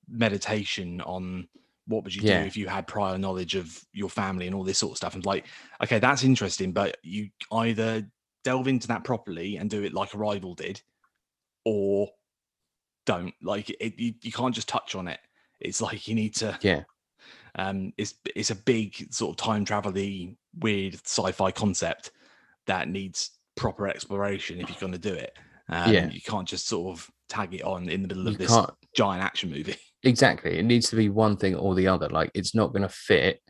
[0.10, 1.48] meditation on
[1.88, 2.41] what would you Yeah.
[2.41, 5.15] do if you had prior knowledge of your family and all this sort of stuff
[5.15, 5.45] and like
[5.82, 8.06] okay that's interesting but you either
[8.43, 10.82] delve into that properly and do it like arrival did
[11.65, 12.10] or
[13.06, 15.19] don't like it you, you can't just touch on it
[15.60, 16.84] it's like you need to Yeah.
[17.56, 19.91] um it's it's a big sort of time travel
[20.60, 22.12] weird sci-fi concept
[22.69, 25.38] that needs proper exploration if you're going to do it
[25.69, 26.10] um, Yeah.
[26.10, 28.71] you can't just sort of tag it on in the middle You of this can't
[28.95, 30.58] giant action movie exactly.
[30.58, 32.08] It needs to be one thing or the other.
[32.10, 33.41] Like it's not going to fit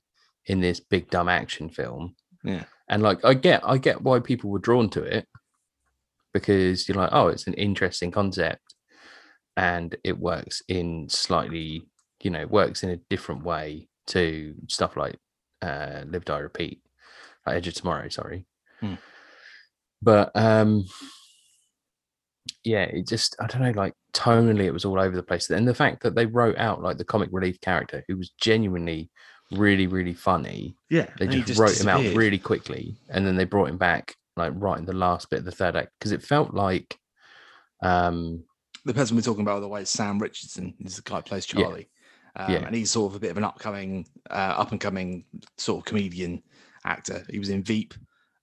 [0.47, 2.15] in this big dumb action film.
[2.43, 2.63] Yeah.
[2.89, 5.27] And like I get, I get why people were drawn to it
[6.33, 8.73] because you're like, oh, it's an interesting concept,
[9.55, 11.83] and it works in slightly,
[12.23, 15.17] you know, works in a different way to stuff like
[15.61, 16.81] uh, Live Die Repeat,
[17.45, 18.09] like Edge of Tomorrow.
[18.09, 18.45] Sorry.
[18.79, 18.95] Hmm.
[20.01, 20.85] But um
[22.63, 25.49] yeah, it just I don't know, like tonally it was all over the place.
[25.49, 29.09] And the fact that they wrote out like the comic relief character who was genuinely
[29.51, 30.75] really, really funny.
[30.89, 34.15] yeah They he just, wrote him out really quickly and then they brought him back
[34.37, 36.97] like right in the last bit of the third act because it felt like
[37.81, 38.43] um
[38.85, 41.21] the person we're talking about by the way is sam richardson is the guy who
[41.23, 41.63] plays Yeah.
[41.63, 41.89] charlie
[42.35, 42.65] um, Yeah.
[42.67, 45.25] and he's sort of a bit of an upcoming uh, up and coming
[45.57, 46.43] sort of comedian
[46.85, 47.93] actor he was in veep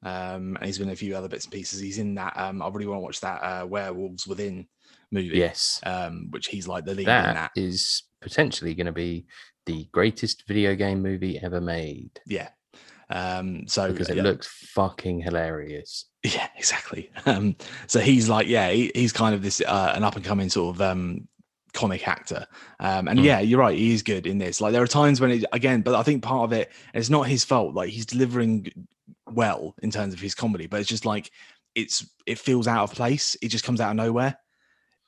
[0.03, 2.63] um, and he's been in a few other bits and pieces he's in that um,
[2.63, 4.67] i really want to watch that uh, werewolves within
[5.11, 8.93] movie yes, um, which he's like the lead in that that is potentially going to
[8.93, 9.27] be
[9.67, 12.49] the greatest video game movie ever made yeah
[13.09, 16.07] um, so because it yeah, looks fucking hilarious.
[16.25, 17.09] Yeah, exactly.
[17.25, 17.55] Um,
[17.87, 20.75] so he's like, yeah, he, he's kind of this uh, an up and coming sort
[20.75, 21.29] of um,
[21.73, 22.47] comic actor.
[22.81, 23.25] Um, and Mm.
[23.25, 24.61] yeah, you're right, he is good in this.
[24.61, 27.29] Like there are times when it again, but I think part of it, it's not
[27.29, 27.75] his fault.
[27.75, 28.73] Like he's delivering
[29.27, 31.31] well in terms of his comedy, but it's just like
[31.75, 33.37] it's it feels out of place.
[33.43, 34.37] It just comes out of nowhere.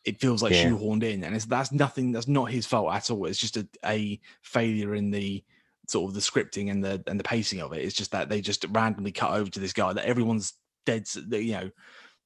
[0.05, 0.69] It feels like Yeah.
[0.71, 2.13] shoehorned in, and it's that's nothing.
[2.13, 3.27] That's not his fault at all.
[3.27, 5.45] It's just a, a failure in the
[5.87, 7.85] sort of the scripting and the and the pacing of it.
[7.85, 10.55] It's just that they just randomly cut over to this guy that everyone's
[10.87, 11.71] dead, you know,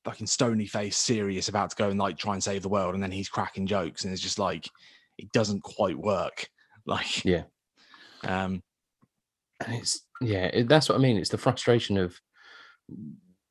[0.05, 3.03] fucking stony face, serious about to go and like try and save the world, and
[3.03, 4.69] then he's cracking jokes, and it's just like
[5.19, 6.49] it doesn't quite work.
[6.85, 7.45] Like, Yeah.
[8.25, 8.61] um,
[9.61, 11.17] And it's yeah, it, that's what I mean.
[11.17, 12.19] It's the frustration of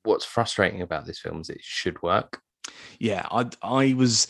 [0.03, 2.41] what's frustrating about this film is it should work.
[2.99, 4.27] yeah, I I was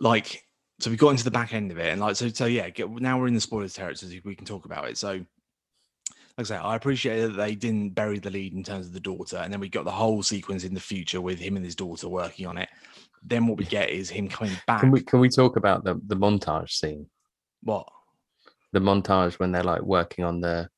[0.00, 0.42] like,
[0.80, 2.90] so we got into the back end of it, and like, so so yeah, get,
[2.90, 4.98] now we're in the spoilers territory, we can talk about it.
[4.98, 5.24] So.
[6.38, 9.00] Like I say, I appreciate that they didn't bury the lead in terms of the
[9.00, 11.74] daughter, and then we got the whole sequence in the future with him and his
[11.74, 12.68] daughter working on it.
[13.22, 14.80] Then what we get is him coming back.
[14.80, 17.10] Can we can we talk about the the montage scene?
[17.62, 17.86] what?
[18.72, 20.68] The montage when they're like working on the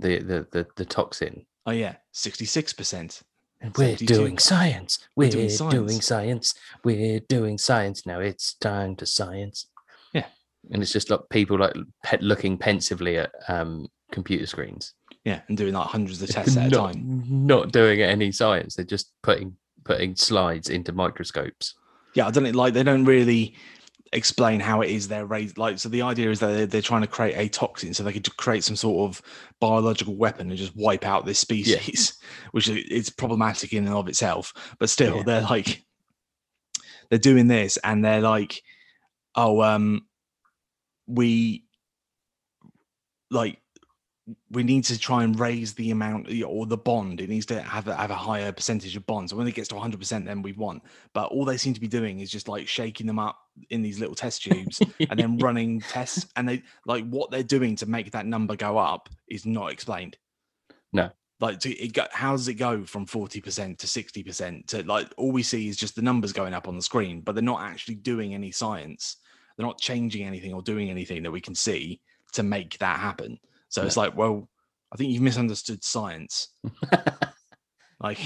[0.00, 1.46] the the the, the toxin.
[1.66, 3.22] Oh yeah, sixty-six percent.
[3.62, 4.06] We're 72.
[4.06, 4.98] doing science.
[5.16, 6.06] We're, doing doing, science.
[6.06, 6.54] science.
[6.82, 8.18] We're doing science now.
[8.18, 9.66] It's time to science.
[10.14, 10.24] Yeah.
[10.72, 11.74] And it's just like people like
[12.22, 14.94] looking pensively at um computer screens.
[15.24, 17.22] Yeah, and doing like hundreds of tests at a time.
[17.28, 18.76] not doing any science.
[18.76, 21.74] They're just putting putting slides into microscopes.
[22.14, 23.54] Yeah, I don't like they don't really
[24.12, 25.56] explain how it is they're raised.
[25.56, 28.12] Like, so the idea is that they're, they're trying to create a toxin so they
[28.12, 29.22] could create some sort of
[29.60, 32.18] biological weapon and just wipe out this species,
[32.50, 34.52] which is it's problematic in and of itself.
[34.78, 35.22] But still, Yeah.
[35.24, 35.84] they're like
[37.08, 38.62] they're doing this and they're like,
[39.36, 40.06] oh, um,
[41.06, 41.64] we
[43.30, 43.59] like
[44.50, 47.20] we need to try and raise the amount or the bond.
[47.20, 49.30] It needs to have a, have a higher percentage of bonds.
[49.30, 50.82] So when it gets to 100%, then we want.
[51.12, 53.38] But all they seem to be doing is just like shaking them up
[53.70, 56.26] in these little test tubes and then running tests.
[56.36, 60.16] And they like what they're doing to make that number go up is not explained.
[60.92, 61.10] No.
[61.40, 65.32] Like, to, it go, how does it go from 40% to 60% to like all
[65.32, 67.94] we see is just the numbers going up on the screen, but they're not actually
[67.94, 69.16] doing any science.
[69.56, 72.00] They're not changing anything or doing anything that we can see
[72.32, 73.38] to make that happen.
[73.70, 74.48] So it's like, well,
[74.92, 76.54] I think you've misunderstood science.
[78.02, 78.18] Like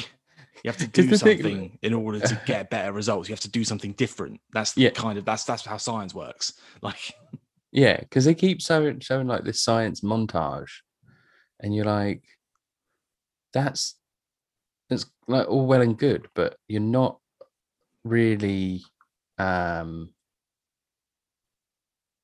[0.62, 3.28] you have to do the thing- something in order to get better results.
[3.28, 4.40] You have to do something different.
[4.52, 4.90] That's the Yeah.
[4.90, 6.52] kind of that's that's how science works.
[6.82, 7.12] Like
[7.72, 10.70] Yeah, because they keep showing showing like this science montage,
[11.58, 12.22] and you're like,
[13.52, 13.96] that's
[14.88, 17.18] that's like all well and good, but you're not
[18.04, 18.84] really
[19.38, 20.10] um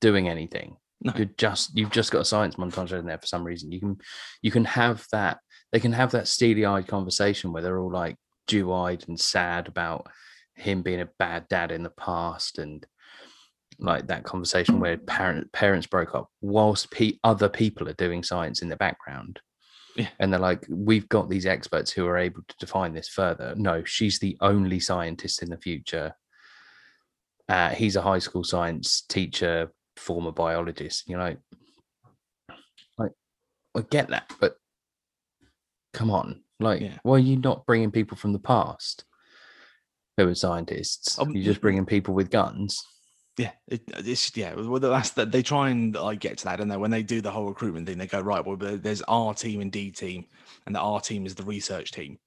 [0.00, 0.76] doing anything.
[1.02, 1.12] No.
[1.16, 3.72] You're just you've just got a science montage in there for some reason.
[3.72, 3.98] You can
[4.42, 5.38] you can have that
[5.72, 9.68] they can have that steely eyed conversation where they're all like dew eyed and sad
[9.68, 10.06] about
[10.54, 12.86] him being a bad dad in the past and
[13.78, 18.60] like that conversation where parent parents broke up whilst pe- other people are doing science
[18.60, 19.40] in the background
[19.96, 20.08] Yeah.
[20.18, 23.84] and they're like we've got these experts who are able to define this further no
[23.84, 26.12] she's the only scientist in the future
[27.48, 31.36] uh, he's a high school science teacher former biologist you know
[32.98, 33.12] like
[33.76, 34.56] I get that, but
[35.92, 36.98] come on, like, Yeah.
[37.02, 39.04] why are you not bringing people from the past
[40.16, 41.18] who are scientists?
[41.18, 42.82] Um, You're just bringing people with guns.
[43.36, 44.54] Yeah, it, it's yeah.
[44.54, 45.30] Well, that's that.
[45.32, 46.76] They try and like get to that, don't they?
[46.76, 48.44] When they do the whole recruitment thing, they go right.
[48.44, 50.26] Well, there's R team and D team,
[50.66, 52.18] and the R team is the research team.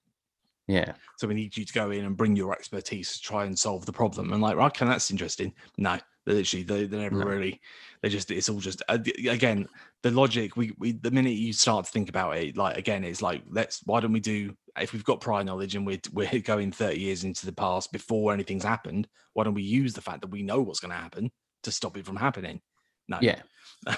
[0.67, 3.59] Yeah, So we need you to go in and bring your expertise to try and
[3.59, 4.31] solve the problem.
[4.31, 5.53] And like, okay, that's interesting.
[5.77, 7.25] No, they literally, they, they never No.
[7.25, 7.61] really.
[8.01, 8.97] They just, it's all just uh,
[9.29, 9.67] again
[10.03, 10.57] the logic.
[10.57, 13.81] We, we, the minute you start to think about it, like again, it's like let's.
[13.85, 17.23] Why don't we do if we've got prior knowledge and we're we're going thirty years
[17.23, 19.07] into the past before anything's happened?
[19.33, 21.31] Why don't we use the fact that we know what's going to happen
[21.63, 22.61] to stop it from happening?
[23.07, 23.19] No.
[23.21, 23.41] yeah.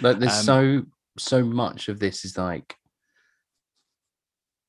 [0.00, 0.82] But there's Um, so
[1.18, 2.74] so much of this is like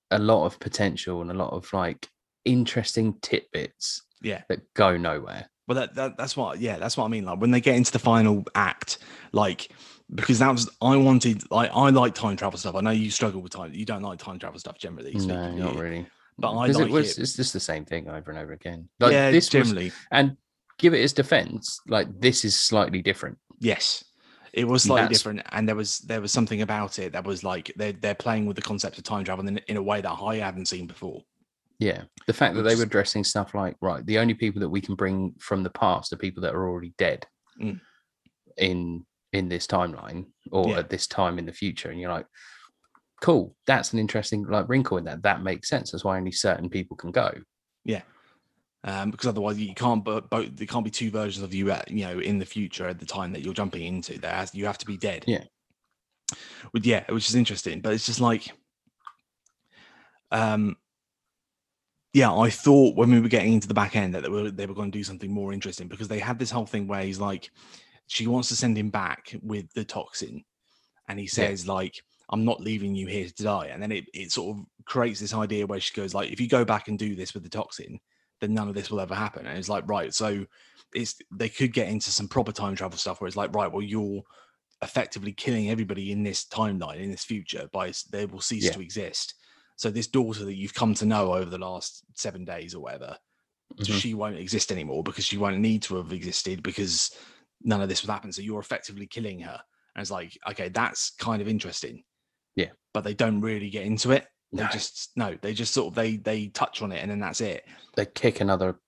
[0.10, 2.10] a lot of potential and a lot of like
[2.46, 4.44] interesting tidbits Yeah.
[4.50, 5.50] that go nowhere.
[5.72, 7.24] Well, that, that that's what, yeah, that's what I mean.
[7.24, 8.98] Like when they get into the final act,
[9.32, 9.72] like
[10.14, 12.76] because that was I wanted, like I like time travel stuff.
[12.76, 13.74] I know you struggle with time.
[13.74, 15.14] You don't like time travel stuff generally.
[15.14, 16.06] No, speaking, not really.
[16.38, 17.22] But I like it was, it.
[17.22, 18.90] It's just the same thing over and over again.
[19.00, 20.36] Like yeah, this was, generally, and
[20.78, 21.80] give it its defense.
[21.88, 23.38] Like this is slightly different.
[23.60, 24.04] yes,
[24.52, 27.46] it was slightly That's- different, and there was there was something about it that was
[27.46, 30.12] like they're they're playing with the concept of time travel in, in a way that
[30.22, 31.22] I haven't seen before.
[31.82, 34.82] Yeah, the fact that they were addressing stuff like right, the only people that we
[34.82, 37.26] can bring from the past are people that are already dead
[37.60, 37.82] Mm.
[38.58, 40.80] in in this timeline or Yeah.
[40.80, 42.28] at this time in the future, and you're like,
[43.22, 45.24] cool, that's an interesting like wrinkle in that.
[45.24, 45.90] That makes sense.
[45.92, 47.32] That's why only certain people can go.
[47.84, 48.04] Yeah.
[48.84, 51.90] Um, because otherwise you can't but both there can't be two versions of you at
[51.90, 54.66] you know in the future at the time that you're jumping into there has, you
[54.68, 55.44] have to be dead Yeah.
[56.74, 58.52] With yeah which is interesting but it's just like
[60.32, 60.78] um
[62.14, 64.66] yeah i thought when we were getting into the back end that they were they
[64.66, 67.20] were going to do something more interesting because they had this whole thing where he's
[67.20, 67.50] like
[68.08, 70.44] she wants to send him back with the toxin
[71.08, 74.32] and he says like i'm not leaving you here to die and then it, it
[74.32, 77.16] sort of creates this idea where she goes like if you go back and do
[77.16, 78.00] this with the toxin
[78.42, 79.46] then none of this will ever happen.
[79.46, 80.46] And it's like, right, so
[80.94, 83.84] it's they could get into some proper time travel stuff where it's like, right, well,
[83.84, 84.24] you're
[84.82, 88.72] effectively killing everybody in this timeline, in this future, by they will cease Yeah.
[88.72, 89.36] to exist.
[89.82, 93.18] So this daughter that you've come to know over the last seven days or whatever,
[93.80, 94.00] Mhm.
[94.00, 97.10] she won't exist anymore because she won't need to have existed because
[97.64, 98.32] none of this would happen.
[98.32, 99.60] So you're effectively killing her.
[99.96, 102.04] And it's like, okay, that's kind of interesting.
[102.56, 102.74] Yeah.
[102.94, 104.28] But they don't really get into it.
[104.54, 104.70] They No.
[104.70, 107.66] just no, they just sort of they they touch on it and then that's it.
[107.96, 108.80] They kick another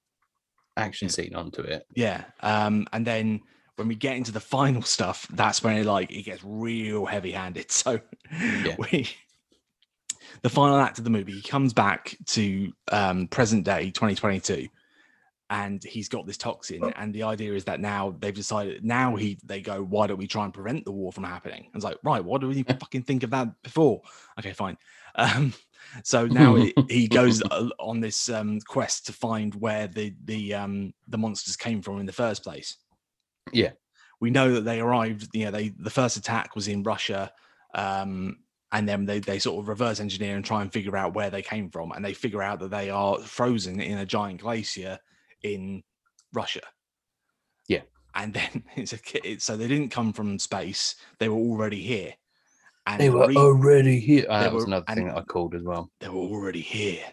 [0.77, 1.11] action Yeah.
[1.11, 1.87] scene onto it.
[1.95, 2.25] Yeah.
[2.41, 3.41] Um, and then
[3.77, 7.31] when we get into the final stuff, that's when it like it gets real heavy
[7.31, 7.71] handed.
[7.71, 7.99] So
[8.77, 9.09] we
[10.41, 14.67] the final act of the movie, he comes back to um present day 2022
[15.49, 19.37] and he's got this toxin and the idea is that now they've decided now he
[19.43, 21.65] they go why don't we try and prevent the war from happening?
[21.65, 24.01] And it's like right what do we fucking think of that before?
[24.39, 24.77] Okay fine.
[25.15, 25.53] Um
[26.03, 30.55] so now he, he goes uh, on this um quest to find where the the
[30.55, 32.77] um the monsters came from in the first place.
[33.51, 33.71] Yeah.
[34.19, 37.31] we know that they arrived you know they the first attack was in russia
[37.75, 38.37] um
[38.73, 41.41] and then they, they sort of reverse engineer and try and figure out where they
[41.41, 44.97] came from and they figure out that they are frozen in a giant glacier
[45.43, 45.81] in
[46.33, 46.61] russia
[47.69, 47.83] Yeah.
[48.15, 51.81] and then it's a ki- it's so they didn't come from space they were already
[51.81, 52.13] here
[52.85, 54.23] and They were re- already here.
[54.23, 55.89] They that was were- another thing that I called as well.
[56.01, 57.05] they were already here.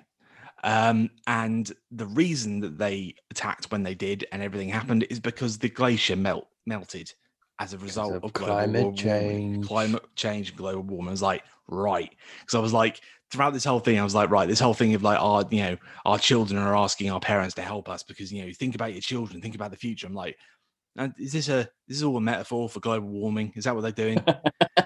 [0.65, 5.59] Um, and the reason that they attacked when they did and everything happened is because
[5.59, 7.13] the glacier melt melted
[7.61, 9.67] as a result of of, climate change.
[9.67, 11.09] Climate change global warming.
[11.09, 12.11] I was like, right.
[12.41, 14.95] Because I was like, throughout this whole thing, I was like, right, this whole thing
[14.95, 18.33] of like our, you know, our children are asking our parents to help us because
[18.33, 20.07] you know, think about your children, think about the future.
[20.07, 20.37] I'm like,
[20.99, 23.53] "Uh, is this a this is all a metaphor for global warming?
[23.55, 24.23] Is that what they're doing?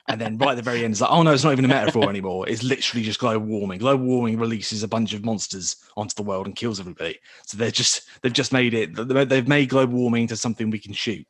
[0.07, 1.69] And then right at the very end, it's like, oh no, it's not even a
[1.69, 2.49] metaphor anymore.
[2.49, 3.81] It's literally just global warming.
[3.81, 7.19] Global warming releases a bunch of monsters onto the world and kills everybody.
[7.47, 8.95] So they're just they've just made it.
[8.95, 11.27] they- They've made global warming into something we can shoot.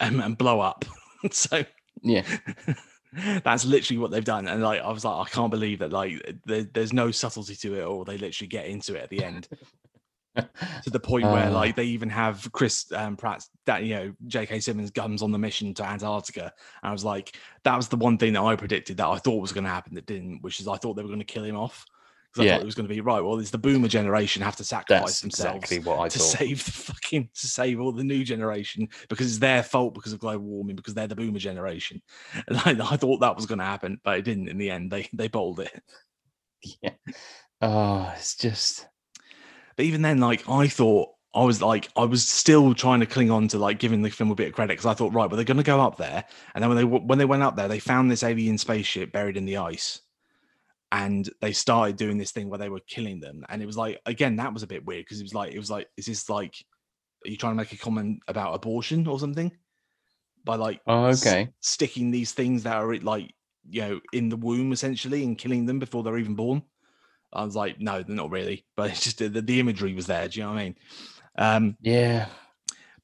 [0.00, 0.84] And, blow up.
[1.30, 1.64] so
[2.02, 2.24] Yeah.
[3.44, 4.48] that's literally what they've done.
[4.48, 5.92] And like I was like, I can't believe that.
[5.92, 9.24] Like there, there's no subtlety to it, or they literally get into it at the
[9.24, 9.48] end
[10.36, 11.50] to the point where Uh.
[11.50, 14.60] like they even have Chris um, Pratt's that you know J.K.
[14.60, 16.52] Simmons comes on the mission to Antarctica.
[16.82, 19.40] And I was like, that was the one thing that I predicted that I thought
[19.40, 21.44] was going to happen that didn't, which is I thought they were going to kill
[21.44, 21.84] him off
[22.32, 22.54] because I Yeah.
[22.54, 23.20] thought it was going to be right.
[23.20, 26.20] Well, it's the Boomer generation have to sacrifice That's themselves exactly what I to thought.
[26.20, 30.20] save the fucking to save all the new generation because it's their fault because of
[30.20, 32.02] global warming because they're the Boomer generation.
[32.48, 34.48] And I, I thought that was going to happen, but it didn't.
[34.48, 35.72] In the end, they they bowled it.
[36.82, 36.92] yeah.
[37.62, 38.86] Oh, it's just
[39.76, 43.30] But even then, like I thought I was like, I was still trying to cling
[43.30, 45.36] on to like giving the film a bit of credit because I thought, right, well,
[45.36, 46.24] they're going to go up there,
[46.54, 49.36] and then when they when they went up there, they found this alien spaceship buried
[49.36, 50.00] in the ice,
[50.92, 54.00] and they started doing this thing where they were killing them, and it was like,
[54.06, 56.28] again, that was a bit weird because it was like, it was like, is this
[56.28, 56.54] like,
[57.24, 59.52] are you trying to make a comment about abortion or something?
[60.44, 61.50] By like, Oh, s- okay.
[61.60, 63.32] sticking these things that are like,
[63.68, 66.62] you know, in the womb essentially and killing them before they're even born.
[67.32, 70.26] I was like, no, they're not really, but it's just the, the imagery was there.
[70.28, 70.76] Do you know what I mean?
[71.36, 72.26] Um, Yeah.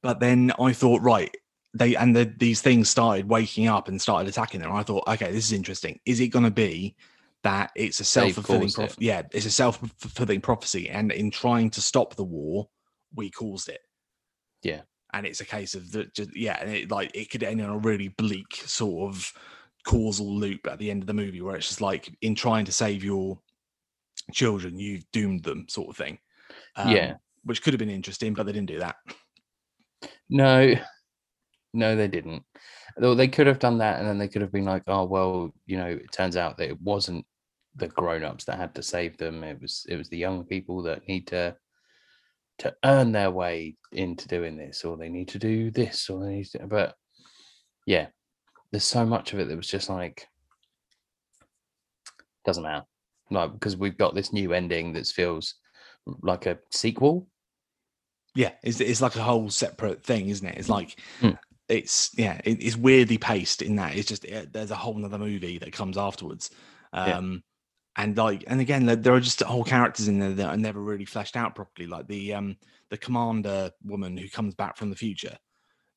[0.02, 1.32] but then I thought, right,
[1.74, 4.72] they and the, these things started waking up and started attacking them.
[4.72, 6.00] I thought, okay, this is interesting.
[6.06, 6.96] Is it going to be
[7.46, 8.98] that it's a self fulfilling prophecy?
[9.04, 12.68] Yeah, it's a self fulfilling prophecy, and in trying to stop the war,
[13.14, 13.80] we caused it.
[14.62, 14.82] Yeah.
[15.12, 17.66] and it's a case of that, just yeah, and it like it could end in
[17.66, 19.32] a really bleak sort of
[19.84, 22.72] causal loop at the end of the movie where it's just like in trying to
[22.72, 23.38] save your
[24.32, 26.18] children, you've doomed them, sort of thing.
[26.74, 27.14] Um, Yeah.
[27.44, 28.96] which could have been interesting, but they didn't do that.
[30.28, 30.74] No,
[31.72, 32.42] no, they didn't.
[32.96, 35.54] Though they could have done that, and then they could have been like, "Oh, well,
[35.66, 37.24] you know, it turns out that it wasn't
[37.76, 39.44] the grown-ups that had to save them.
[39.44, 41.56] It was it was the young people that need to
[42.58, 46.36] to earn their way into doing this, or they need to do this, or they
[46.36, 46.94] need to." But
[47.86, 48.06] yeah,
[48.70, 50.26] there's so much of it that was just like
[52.44, 52.84] doesn't matter,
[53.30, 55.54] like because we've got this new ending that feels
[56.22, 57.26] like a sequel.
[58.34, 60.58] Yeah, it's it's like a whole separate thing, isn't it?
[60.58, 61.30] It's like Hmm.
[61.68, 65.18] it's yeah, it, it's weirdly paced in that it's just it, there's a whole nother
[65.18, 66.50] movie that comes afterwards.
[66.94, 67.20] Yeah.
[67.98, 70.80] And like and again there, there are just whole characters in there that are never
[70.80, 72.56] really fleshed out properly, like the um
[72.90, 75.36] the commander woman who comes back from the future,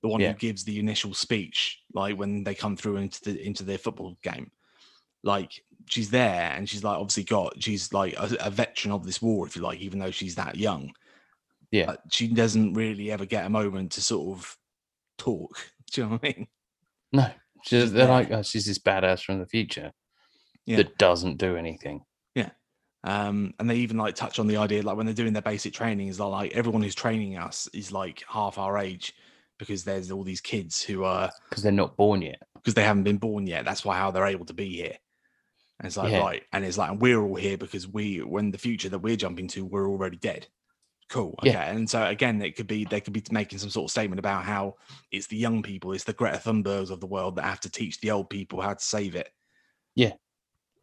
[0.02, 0.32] the one Yeah.
[0.32, 4.18] who gives the initial speech, like when they come through into the into their football
[4.24, 4.50] game.
[5.24, 9.22] Like she's there and she's like obviously got she's like a, a veteran of this
[9.22, 10.94] war, if you like, even though she's that young
[11.72, 14.58] Yeah, but she doesn't really ever get a moment to sort of
[15.18, 15.58] talk.
[15.92, 16.48] Do you know what I mean?
[17.12, 17.30] no,
[17.62, 18.08] she's, She's they're there.
[18.08, 19.92] like, oh, she's this badass from the future
[20.70, 20.78] Yeah.
[20.78, 22.04] that doesn't do anything.
[22.36, 22.52] Yeah.
[23.04, 25.74] Um, and they even like touch on the idea, like when they're doing their basic
[25.74, 29.14] training, is like everyone who's training us is like half our age
[29.58, 32.42] because there's all these kids who are because they're not born yet.
[32.56, 33.66] because they haven't been born yet.
[33.66, 34.96] That's why how they're able to be here.
[35.80, 36.20] And it's like Yeah.
[36.20, 39.16] right, and it's like and we're all here because we, when the future that we're
[39.16, 40.48] jumping to, we're already dead.
[41.10, 41.36] Cool.
[41.42, 41.52] Okay.
[41.52, 41.72] Yeah.
[41.72, 44.44] And so again, it could be they could be making some sort of statement about
[44.44, 44.76] how
[45.12, 48.00] it's the young people, it's the Greta Thunbergs of the world that have to teach
[48.02, 49.30] the old people how to save it.
[49.96, 50.14] Yeah.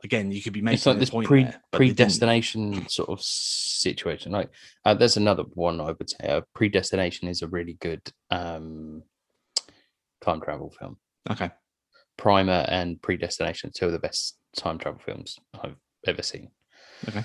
[0.05, 1.97] Again, you could be making It's like this pre there, but they didn't.
[1.97, 4.32] predestination sort of situation.
[4.32, 4.51] Like
[4.84, 6.28] uh, there's another one I would say.
[6.28, 9.03] Uh, predestination is a really good um,
[10.20, 10.99] time travel film.
[11.30, 11.51] Okay.
[12.18, 15.76] Primer and Predestination, two of the best time travel films I've
[16.07, 16.51] ever seen.
[17.09, 17.24] Okay.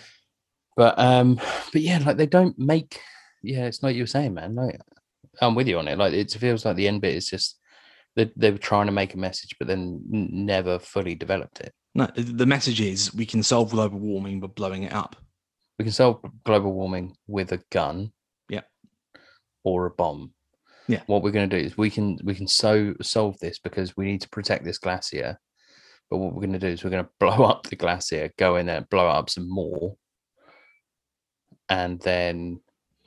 [0.75, 1.35] But um,
[1.73, 2.99] but yeah, like they don't make.
[3.43, 4.55] Yeah, it's like you were saying, man.
[4.55, 4.79] Like
[5.41, 5.97] I'm with you on it.
[5.97, 7.59] Like it feels like the end bit is just
[8.15, 11.73] they they were trying to make a message, but then never fully developed it.
[11.93, 15.15] No, the message is we can solve global warming by blowing it up.
[15.77, 18.11] We can solve global warming with a gun.
[18.49, 18.61] Yeah.
[19.63, 20.33] Or a bomb.
[20.87, 21.01] Yeah.
[21.07, 24.05] What we're going to do is we can we can so solve this because we
[24.05, 25.37] need to protect this glacier.
[26.09, 28.55] But what we're going to do is we're going to blow up the glacier, go
[28.55, 29.95] in there, blow up some more,
[31.69, 32.61] and then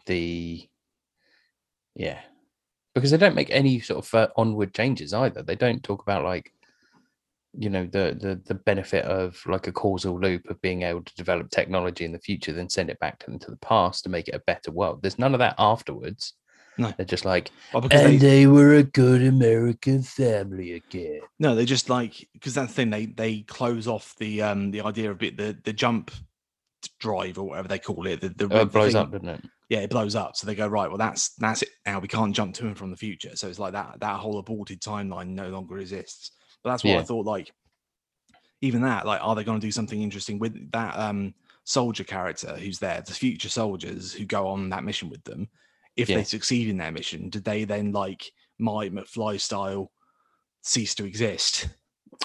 [0.06, 0.66] the
[1.94, 2.20] yeah,
[2.94, 5.42] because they don't make any sort of onward changes either.
[5.42, 6.52] They don't talk about like
[7.56, 11.14] you know the the the benefit of like a causal loop of being able to
[11.14, 14.10] develop technology in the future then send it back to them to the past to
[14.10, 15.02] make it a better world.
[15.02, 16.34] There's none of that afterwards.
[16.76, 16.92] No.
[16.96, 21.20] they're just like Well, and they, they were a good american family again.
[21.38, 24.80] No, they're just like because that's the thing they they close off the um the
[24.80, 26.10] idea of it the the jump
[26.98, 29.44] drive or whatever they call it the, the, oh, it blows up doesn't it?
[29.68, 30.34] Yeah it blows up.
[30.34, 32.00] So they go right well that's that's it now.
[32.00, 33.36] We can't jump to and from the future.
[33.36, 36.32] So it's like that that whole aborted timeline no longer exists
[36.64, 37.52] but that's what i thought like
[38.60, 41.32] even that like are they going to do something interesting with that um
[41.64, 45.48] soldier character who's there the future soldiers who go on that mission with them
[45.96, 46.16] if Yeah.
[46.16, 49.92] they succeed in their mission did they then like my mcfly style
[50.62, 51.68] cease to exist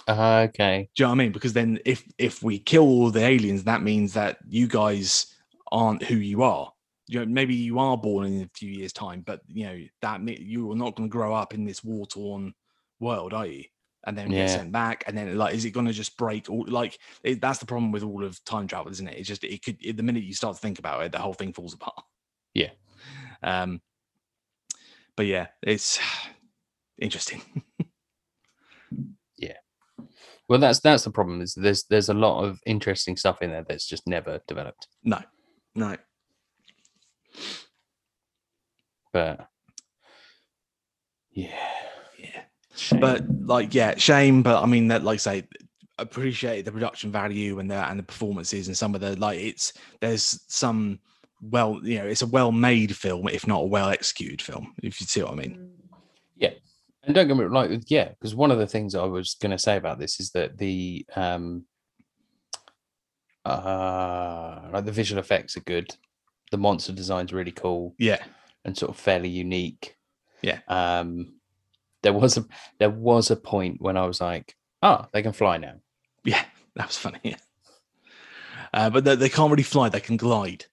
[0.07, 1.31] Ah, okay do you know what I mean?
[1.31, 5.33] Because then if if we kill all the aliens, that means that you guys
[5.71, 6.73] aren't who you are.
[7.07, 10.21] You know, maybe you are born in a few years' time, but you know that
[10.41, 12.53] you are not going to grow up in this war torn
[12.99, 13.63] world, are you?
[14.05, 16.49] And then get sent back, and then like, is it going to just break?
[16.49, 19.17] All like it, that's the problem with all of time travel, isn't it?
[19.17, 21.33] It's just it could it, the minute you start to think about it, the whole
[21.33, 22.01] thing falls apart.
[22.53, 22.69] Yeah.
[23.41, 23.81] Um.
[25.15, 25.97] But yeah, it's
[27.01, 27.41] interesting.
[29.39, 29.57] Yeah.
[30.47, 33.65] Well that's that's the problem is there's there's a lot of interesting stuff in there
[33.67, 35.21] that's just never developed no,
[35.75, 35.95] no.
[39.13, 39.47] but
[41.31, 41.88] yeah, Yeah.
[42.79, 42.99] Shame.
[42.99, 44.41] But like, yeah, shame.
[44.43, 45.43] But I mean, that like I say,
[45.97, 49.39] appreciate the production value and the and the performances and some of the like.
[49.39, 50.99] It's there's some
[51.41, 54.73] well, you know, it's a well made film, if not a well executed film.
[54.83, 55.71] If you see what I mean.
[56.35, 56.51] Yeah,
[57.03, 59.59] and don't get me like yeah, because one of the things I was going to
[59.59, 61.65] say about this is that the um
[63.45, 65.95] uh like the visual effects are good,
[66.51, 68.23] the monster design's really cool Yeah.
[68.65, 69.95] and sort of fairly unique.
[70.41, 70.59] Yeah.
[70.67, 71.38] Um,
[72.01, 72.45] there was a
[72.79, 75.75] there was a point when I was like, oh, they can fly now.
[76.23, 76.43] Yeah.
[76.75, 77.19] That was funny.
[77.23, 77.35] Yeah.
[78.73, 79.89] Uh, but they, they can't really fly.
[79.89, 80.65] They can glide.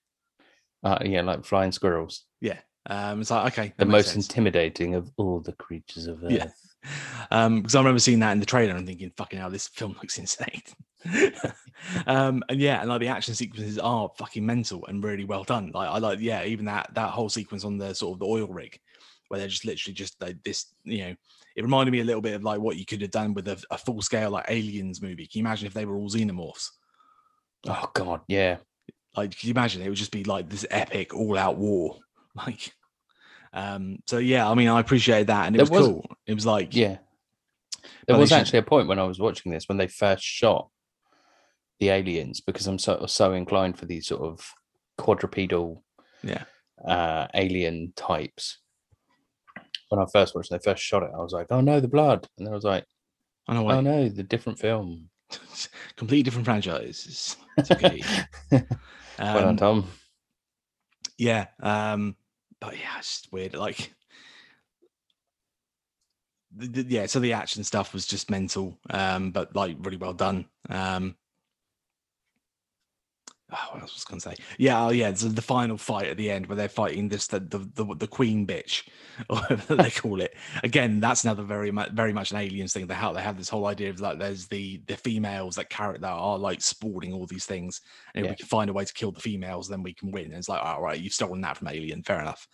[0.84, 2.58] Uh, yeah, like flying squirrels, Yeah.
[2.88, 4.28] Um, it's like okay, the most sense.
[4.28, 6.30] intimidating of all the creatures of Earth.
[6.30, 6.48] Yeah.
[7.32, 9.96] Um, because I remember seeing that in the trailer and thinking, fucking hell, this film
[10.00, 10.62] looks insane.
[12.06, 15.72] um, and yeah, and like the action sequences are fucking mental and really well done.
[15.74, 18.46] Like I like, yeah, even that that whole sequence on the sort of the oil
[18.46, 18.78] rig
[19.28, 21.14] where they're just literally just like this, you know,
[21.56, 23.62] it reminded me a little bit of like what you could have done with a,
[23.70, 25.26] a full scale like aliens movie.
[25.26, 26.68] Can you imagine if they were all xenomorphs?
[27.66, 28.58] Oh God, yeah.
[29.16, 31.98] Like, can you imagine it would just be like this epic all out war?
[32.46, 32.70] Like,
[33.54, 36.06] um, so yeah, I mean, I appreciate that, and it was, was- cool.
[36.26, 36.98] It was like, Yeah.
[38.06, 40.68] There was should- actually a point when I was watching this when they first shot
[41.80, 44.46] the aliens because I'm so so inclined for these sort of
[44.98, 45.82] quadrupedal
[46.22, 46.44] yeah,
[46.86, 48.58] uh alien types.
[49.88, 51.10] When I first watched, they first shot it.
[51.14, 52.84] I was like, "Oh no, the blood!" And then I was like,
[53.48, 53.70] I know.
[53.70, 55.08] "Oh no, the different film."
[55.96, 57.04] completely different franchise.
[57.58, 58.02] It's, okay.
[58.50, 58.62] well
[59.18, 59.90] done, Um, Tom.
[61.18, 62.16] yeah, um,
[62.60, 63.54] but yeah, it's just weird.
[63.54, 63.92] Like,
[66.54, 70.14] the, the- yeah, so the action stuff was just mental, um, but like really well
[70.14, 70.46] done.
[70.68, 71.16] Um,
[73.52, 74.36] oh, what else was going to say?
[74.58, 77.40] Yeah, oh yeah, so the final fight at the end where they're fighting this the
[77.40, 78.88] the, the, the queen bitch,
[79.30, 80.34] or whatever they call it.
[80.62, 82.86] Again, that's another very much very much an aliens thing.
[82.86, 85.98] They have they have this whole idea of like there's the the females that carry
[85.98, 87.82] that are like sporting all these things,
[88.14, 90.26] and if we can find a way to kill the females, then we can win.
[90.26, 92.48] And it's like, all right, you've stolen that from Alien, fair enough.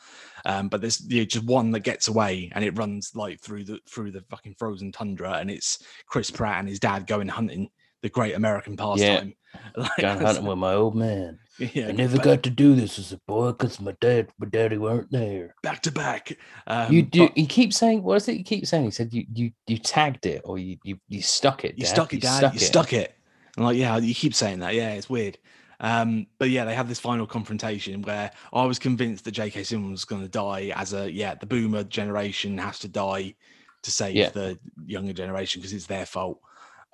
[0.45, 3.65] Um, but there's you know, just one that gets away, and it runs like through
[3.65, 7.71] the through the fucking frozen tundra, and it's Chris Pratt and his dad going hunting,
[8.03, 9.35] the great American pastime.
[9.77, 11.39] Like, Gone hunting with my old man.
[11.59, 14.47] yeah, I never ba- got to do this as a boy because my dad, my
[14.49, 15.55] daddy weren't there.
[15.63, 16.39] back to back.
[16.67, 17.29] Um, you do.
[17.29, 18.85] but He keeps saying, "What is it?" He keeps saying.
[18.85, 21.79] He said, "You, you, you tagged it, or you, you, you stuck it.
[21.79, 22.39] you stuck it, Dad.
[22.39, 23.15] stuck you stuck it.
[23.59, 24.75] I'm like, yeah, you keep saying that.
[24.75, 25.37] Yeah, it's weird.
[25.81, 29.65] Um, but yeah, they have this final confrontation where I was convinced that J.K.
[29.65, 33.35] Simmons was going to die as a yeah, the boomer generation has to die
[33.83, 34.31] to save Yeah.
[34.31, 36.41] the younger generation because it's their fault.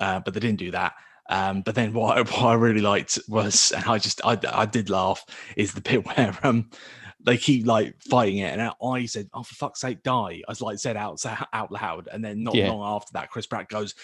[0.00, 0.94] Uh, but they didn't do that.
[1.30, 4.66] Um, but then what, I- what I really liked was, and I just I, I
[4.66, 5.24] did laugh,
[5.56, 6.70] is the bit where um
[7.20, 10.60] they keep like fighting it, and I said, "Oh, for fuck's sake, die!" I was
[10.60, 11.20] like said out
[11.52, 12.70] out loud, and then not Yeah.
[12.70, 13.94] long after that, Chris Pratt goes,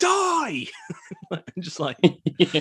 [0.00, 0.66] "Die!"
[1.30, 1.96] and just like
[2.38, 2.60] Yeah.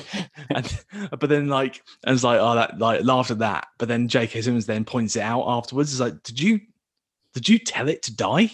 [0.51, 0.83] and,
[1.19, 4.41] but then like and it's like oh that like laughed at that but then j.k
[4.41, 6.61] simmons then points it out afterwards it's like did you
[7.33, 8.49] did you tell it to die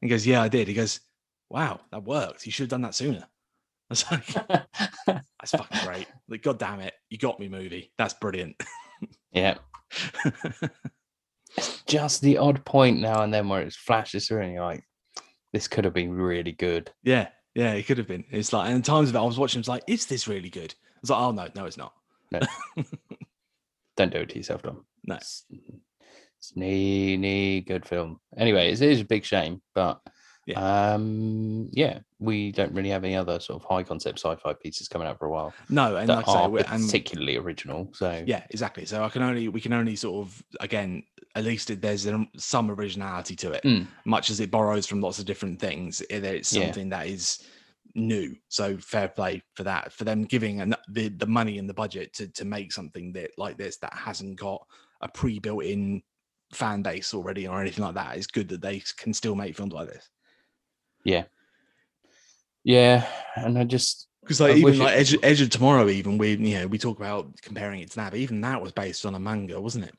[0.00, 1.00] he goes yeah i did he goes
[1.52, 3.24] wow that worked you should have done that sooner
[3.90, 4.26] i was like
[5.06, 8.56] that's fucking great like god damn it you got me movie that's brilliant
[9.32, 9.56] yeah.
[11.86, 14.82] Just the odd point now and then where it flashes through, and you're like,
[15.52, 18.76] "This could have been really good." yeah yeah it could have been it's like and
[18.76, 21.10] in times of it i was watching it's like is this really good i was
[21.10, 21.92] like oh no no it's not
[23.96, 24.84] Don't do it to yourself, Dom.
[25.04, 25.16] No.
[25.16, 25.44] It's,
[26.38, 28.20] it's knee, knee, good film.
[28.36, 30.00] Anyway, it is a big shame, but
[30.56, 35.06] um, yeah, we don't really have any other sort of high concept sci-fi pieces coming
[35.08, 37.88] out for a while no and like i say we're- and particularly original.
[37.92, 38.84] So Yeah, exactly.
[38.84, 41.02] So I can only we can only sort of again
[41.34, 43.86] at least it, there's some originality to it, Mm.
[44.04, 46.00] much as it borrows from lots of different things.
[46.10, 46.64] It, it's Yeah.
[46.66, 47.46] something that is
[47.94, 48.34] new.
[48.48, 52.12] So fair play for that for them giving an, the the money and the budget
[52.14, 54.64] to to make something that like this that hasn't got
[55.00, 56.02] a pre-built in
[56.52, 58.16] fan base already or anything like that.
[58.16, 60.08] It's good that they can still make films like this.
[61.04, 61.24] Yeah,
[62.64, 66.18] Yeah, and I just Because like I even like it- Edge, Edge of Tomorrow, even
[66.18, 69.04] we you know we talk about comparing it to that, but even that was based
[69.06, 69.94] on a manga, wasn't it?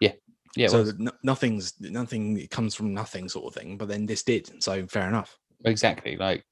[0.00, 0.12] yeah,
[0.56, 0.68] yeah.
[0.68, 4.84] so no- nothing's nothing comes from nothing sort of thing but then this did so
[4.86, 6.44] fair enough exactly like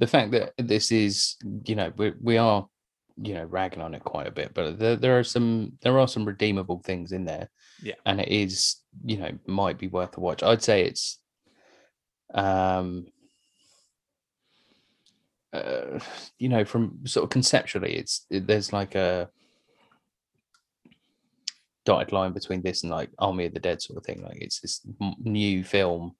[0.00, 2.66] the fact that this is you know we, we are
[3.22, 6.08] you know ragging on it quite a bit but there, there are some there are
[6.08, 7.48] some redeemable things in there
[7.82, 7.94] Yeah.
[8.04, 11.18] and it is you know might be worth a watch i'd say it's
[12.34, 13.06] um
[15.56, 16.00] uh,
[16.38, 19.28] you know from sort of conceptually it's it- there's like a
[21.84, 24.22] dotted line between this and like Army of the Dead sort of thing.
[24.22, 26.16] Like it's this m- new film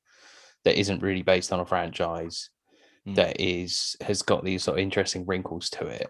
[0.64, 2.50] that isn't really based on a franchise
[3.06, 3.14] Mm.
[3.14, 6.08] that is has got these sort of interesting wrinkles to it,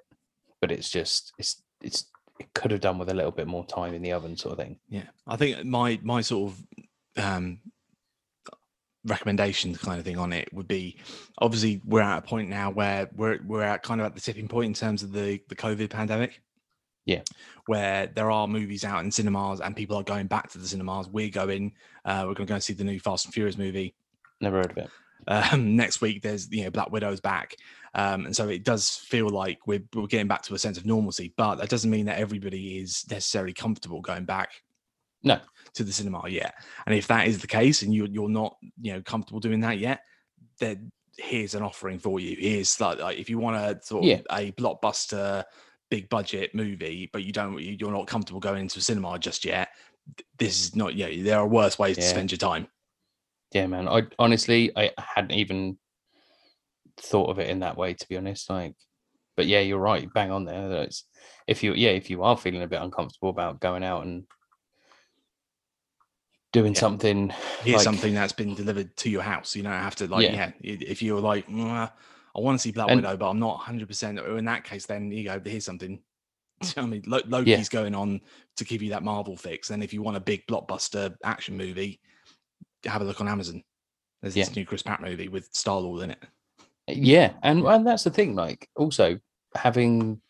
[0.63, 2.07] but it's just it's it's
[2.41, 4.59] it could have done with a little bit more time in the oven sort of
[4.65, 4.79] thing.
[4.89, 7.61] Yeah, I think my my sort of um,
[9.07, 10.97] recommendation kind of thing on it would be
[11.39, 14.49] obviously we're at a point now where we're we're at kind of at the tipping
[14.49, 16.43] point in terms of the the COVID pandemic.
[17.07, 17.23] Yeah.
[17.67, 21.09] where there are movies out in cinemas and people are going back to the cinemas.
[21.09, 21.75] We're going.
[22.05, 23.95] Uh, we're going to go and see the new Fast and Furious movie.
[24.41, 24.91] Never heard of it.
[25.29, 27.57] Um, next week, there's you know Black Widow's back,
[27.95, 30.87] um, and so it does feel like we're we're getting back to a sense of
[30.87, 31.33] normalcy.
[31.37, 34.51] But that doesn't mean that everybody is necessarily comfortable going back.
[35.23, 35.41] No.
[35.77, 36.55] To the cinema yet.
[36.87, 39.79] And if that is the case, and you're you're not you know comfortable doing that
[39.79, 40.01] yet,
[40.59, 42.37] then here's an offering for you.
[42.39, 44.21] Here's like, like if you want a sort of Yeah.
[44.31, 45.45] a blockbuster,
[45.91, 49.45] big budget movie, but you don't you- you're not comfortable going into a cinema just
[49.45, 49.69] yet.
[50.39, 51.23] This is not yeah.
[51.23, 52.69] There are worse ways to spend your time.
[53.53, 53.89] Yeah, man.
[53.89, 55.79] I honestly I hadn't even
[56.99, 58.49] thought of it in that way to be honest.
[58.51, 58.75] Like,
[59.37, 60.09] but yeah, you're right.
[60.15, 60.69] Bang on there.
[60.69, 61.05] that It's,
[61.47, 64.25] if you yeah, if you are feeling a bit uncomfortable about going out and
[66.61, 66.81] doing Yeah.
[66.81, 67.29] something,
[67.63, 69.55] here's like- something that's been delivered to your house.
[69.55, 70.53] You don't have to like, yeah.
[70.61, 70.77] Yeah.
[70.81, 71.91] if you're like, "Mwah,
[72.35, 73.89] I want to see Black And- Widow, but I'm not 100.
[73.89, 76.01] percent In that case, then you go, here's something.
[76.63, 78.21] You know I mean, Lo- Loki's going on
[78.57, 79.69] to give you that Marvel fix.
[79.71, 82.01] And if you want a big blockbuster action movie,
[82.87, 83.63] have a look on Amazon.
[84.23, 86.23] There's this new Chris Pratt movie with Star Lord in it.
[86.89, 88.35] Uh, yeah, and and that's the thing.
[88.35, 89.19] Like, also
[89.55, 90.23] having,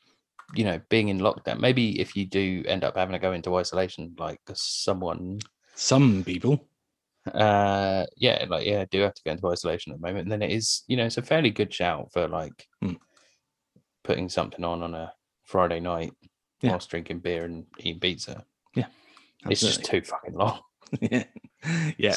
[0.54, 1.60] you know, being in lockdown.
[1.60, 5.38] Maybe if you do end up having to go into isolation, like someone,
[5.76, 6.66] Some people,
[7.32, 10.24] uh, yeah, like yeah, do have to go into isolation at the moment.
[10.24, 12.94] And then it is, you know, it's a fairly good shout for like Hmm.
[14.04, 15.12] putting something on on a
[15.44, 16.12] Friday night
[16.62, 16.70] Yeah.
[16.70, 18.44] whilst drinking beer and eating pizza.
[18.74, 18.86] Yeah,
[19.48, 20.60] it's just too fucking long.
[21.00, 21.24] yeah,
[21.98, 22.14] yeah,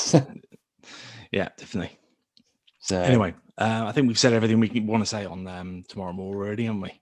[1.31, 1.97] yeah, definitely.
[2.79, 6.13] so Anyway, uh, I think we've said everything we want to say on um, Tomorrow
[6.13, 7.01] War already, haven't we?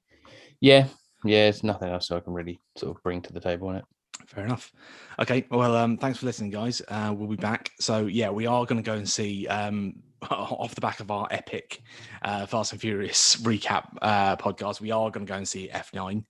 [0.60, 0.88] yeah,
[1.24, 3.86] yeah, it's nothing else I can really sort of bring to the table on it.
[4.26, 4.72] Fair enough.
[5.20, 5.45] Okay.
[5.49, 6.82] Well, um, thanks for listening, guys.
[6.88, 7.72] Uh, we'll be back.
[7.80, 9.95] So yeah, we are going to go and see um,
[10.32, 11.82] off the back of our epic
[12.24, 14.82] uh, Fast and Furious recap uh, podcast.
[14.82, 16.24] We are going to go and see F9.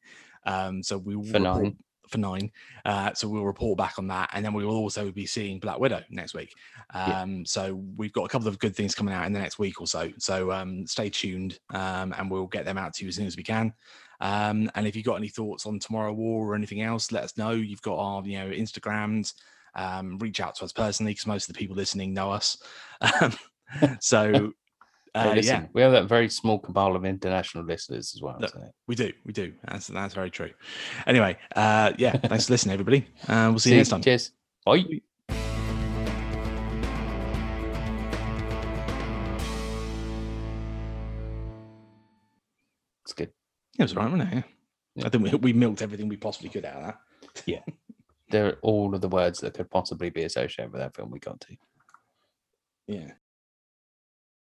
[0.46, 1.78] Um, so we will For report- nine.
[2.10, 2.52] For nine.
[2.86, 5.78] Uh, so we'll report back on that, and then we will also be seeing Black
[5.78, 6.54] Widow next week.
[6.96, 7.22] Yeah.
[7.24, 9.82] Um, so we've got a couple of good things coming out in the next week
[9.82, 10.10] or so.
[10.18, 13.36] So um, stay tuned, um, and we'll get them out to you as soon as
[13.36, 13.74] we can.
[14.20, 17.38] Um, and if you've got any thoughts on Tomorrow War or anything else, let us
[17.38, 17.52] know.
[17.52, 19.34] You've got our, you know, Instagrams.
[19.76, 22.58] Um, reach out to us personally because most of the people listening know us.
[23.02, 23.34] Um,
[24.00, 24.54] so,
[25.14, 28.38] uh, listen, yeah, we have that very small cabal of international listeners as well.
[28.40, 28.56] Look,
[28.88, 29.54] we do, we do.
[29.68, 30.52] That's that's very true.
[31.06, 33.08] Anyway, uh, yeah, thanks for listening, everybody.
[33.28, 34.02] Uh, we'll see, you next time.
[34.02, 34.32] Cheers.
[34.66, 35.02] Bye.
[43.78, 44.36] It was right, wasn't it?
[44.36, 44.44] Yeah.
[44.96, 45.06] Yeah.
[45.06, 47.00] I think we, we milked everything we possibly could out of that.
[47.46, 47.62] Yeah.
[48.32, 51.20] there are all of the words that could possibly be associated with that film we
[51.20, 51.56] got to.
[52.88, 53.12] Yeah.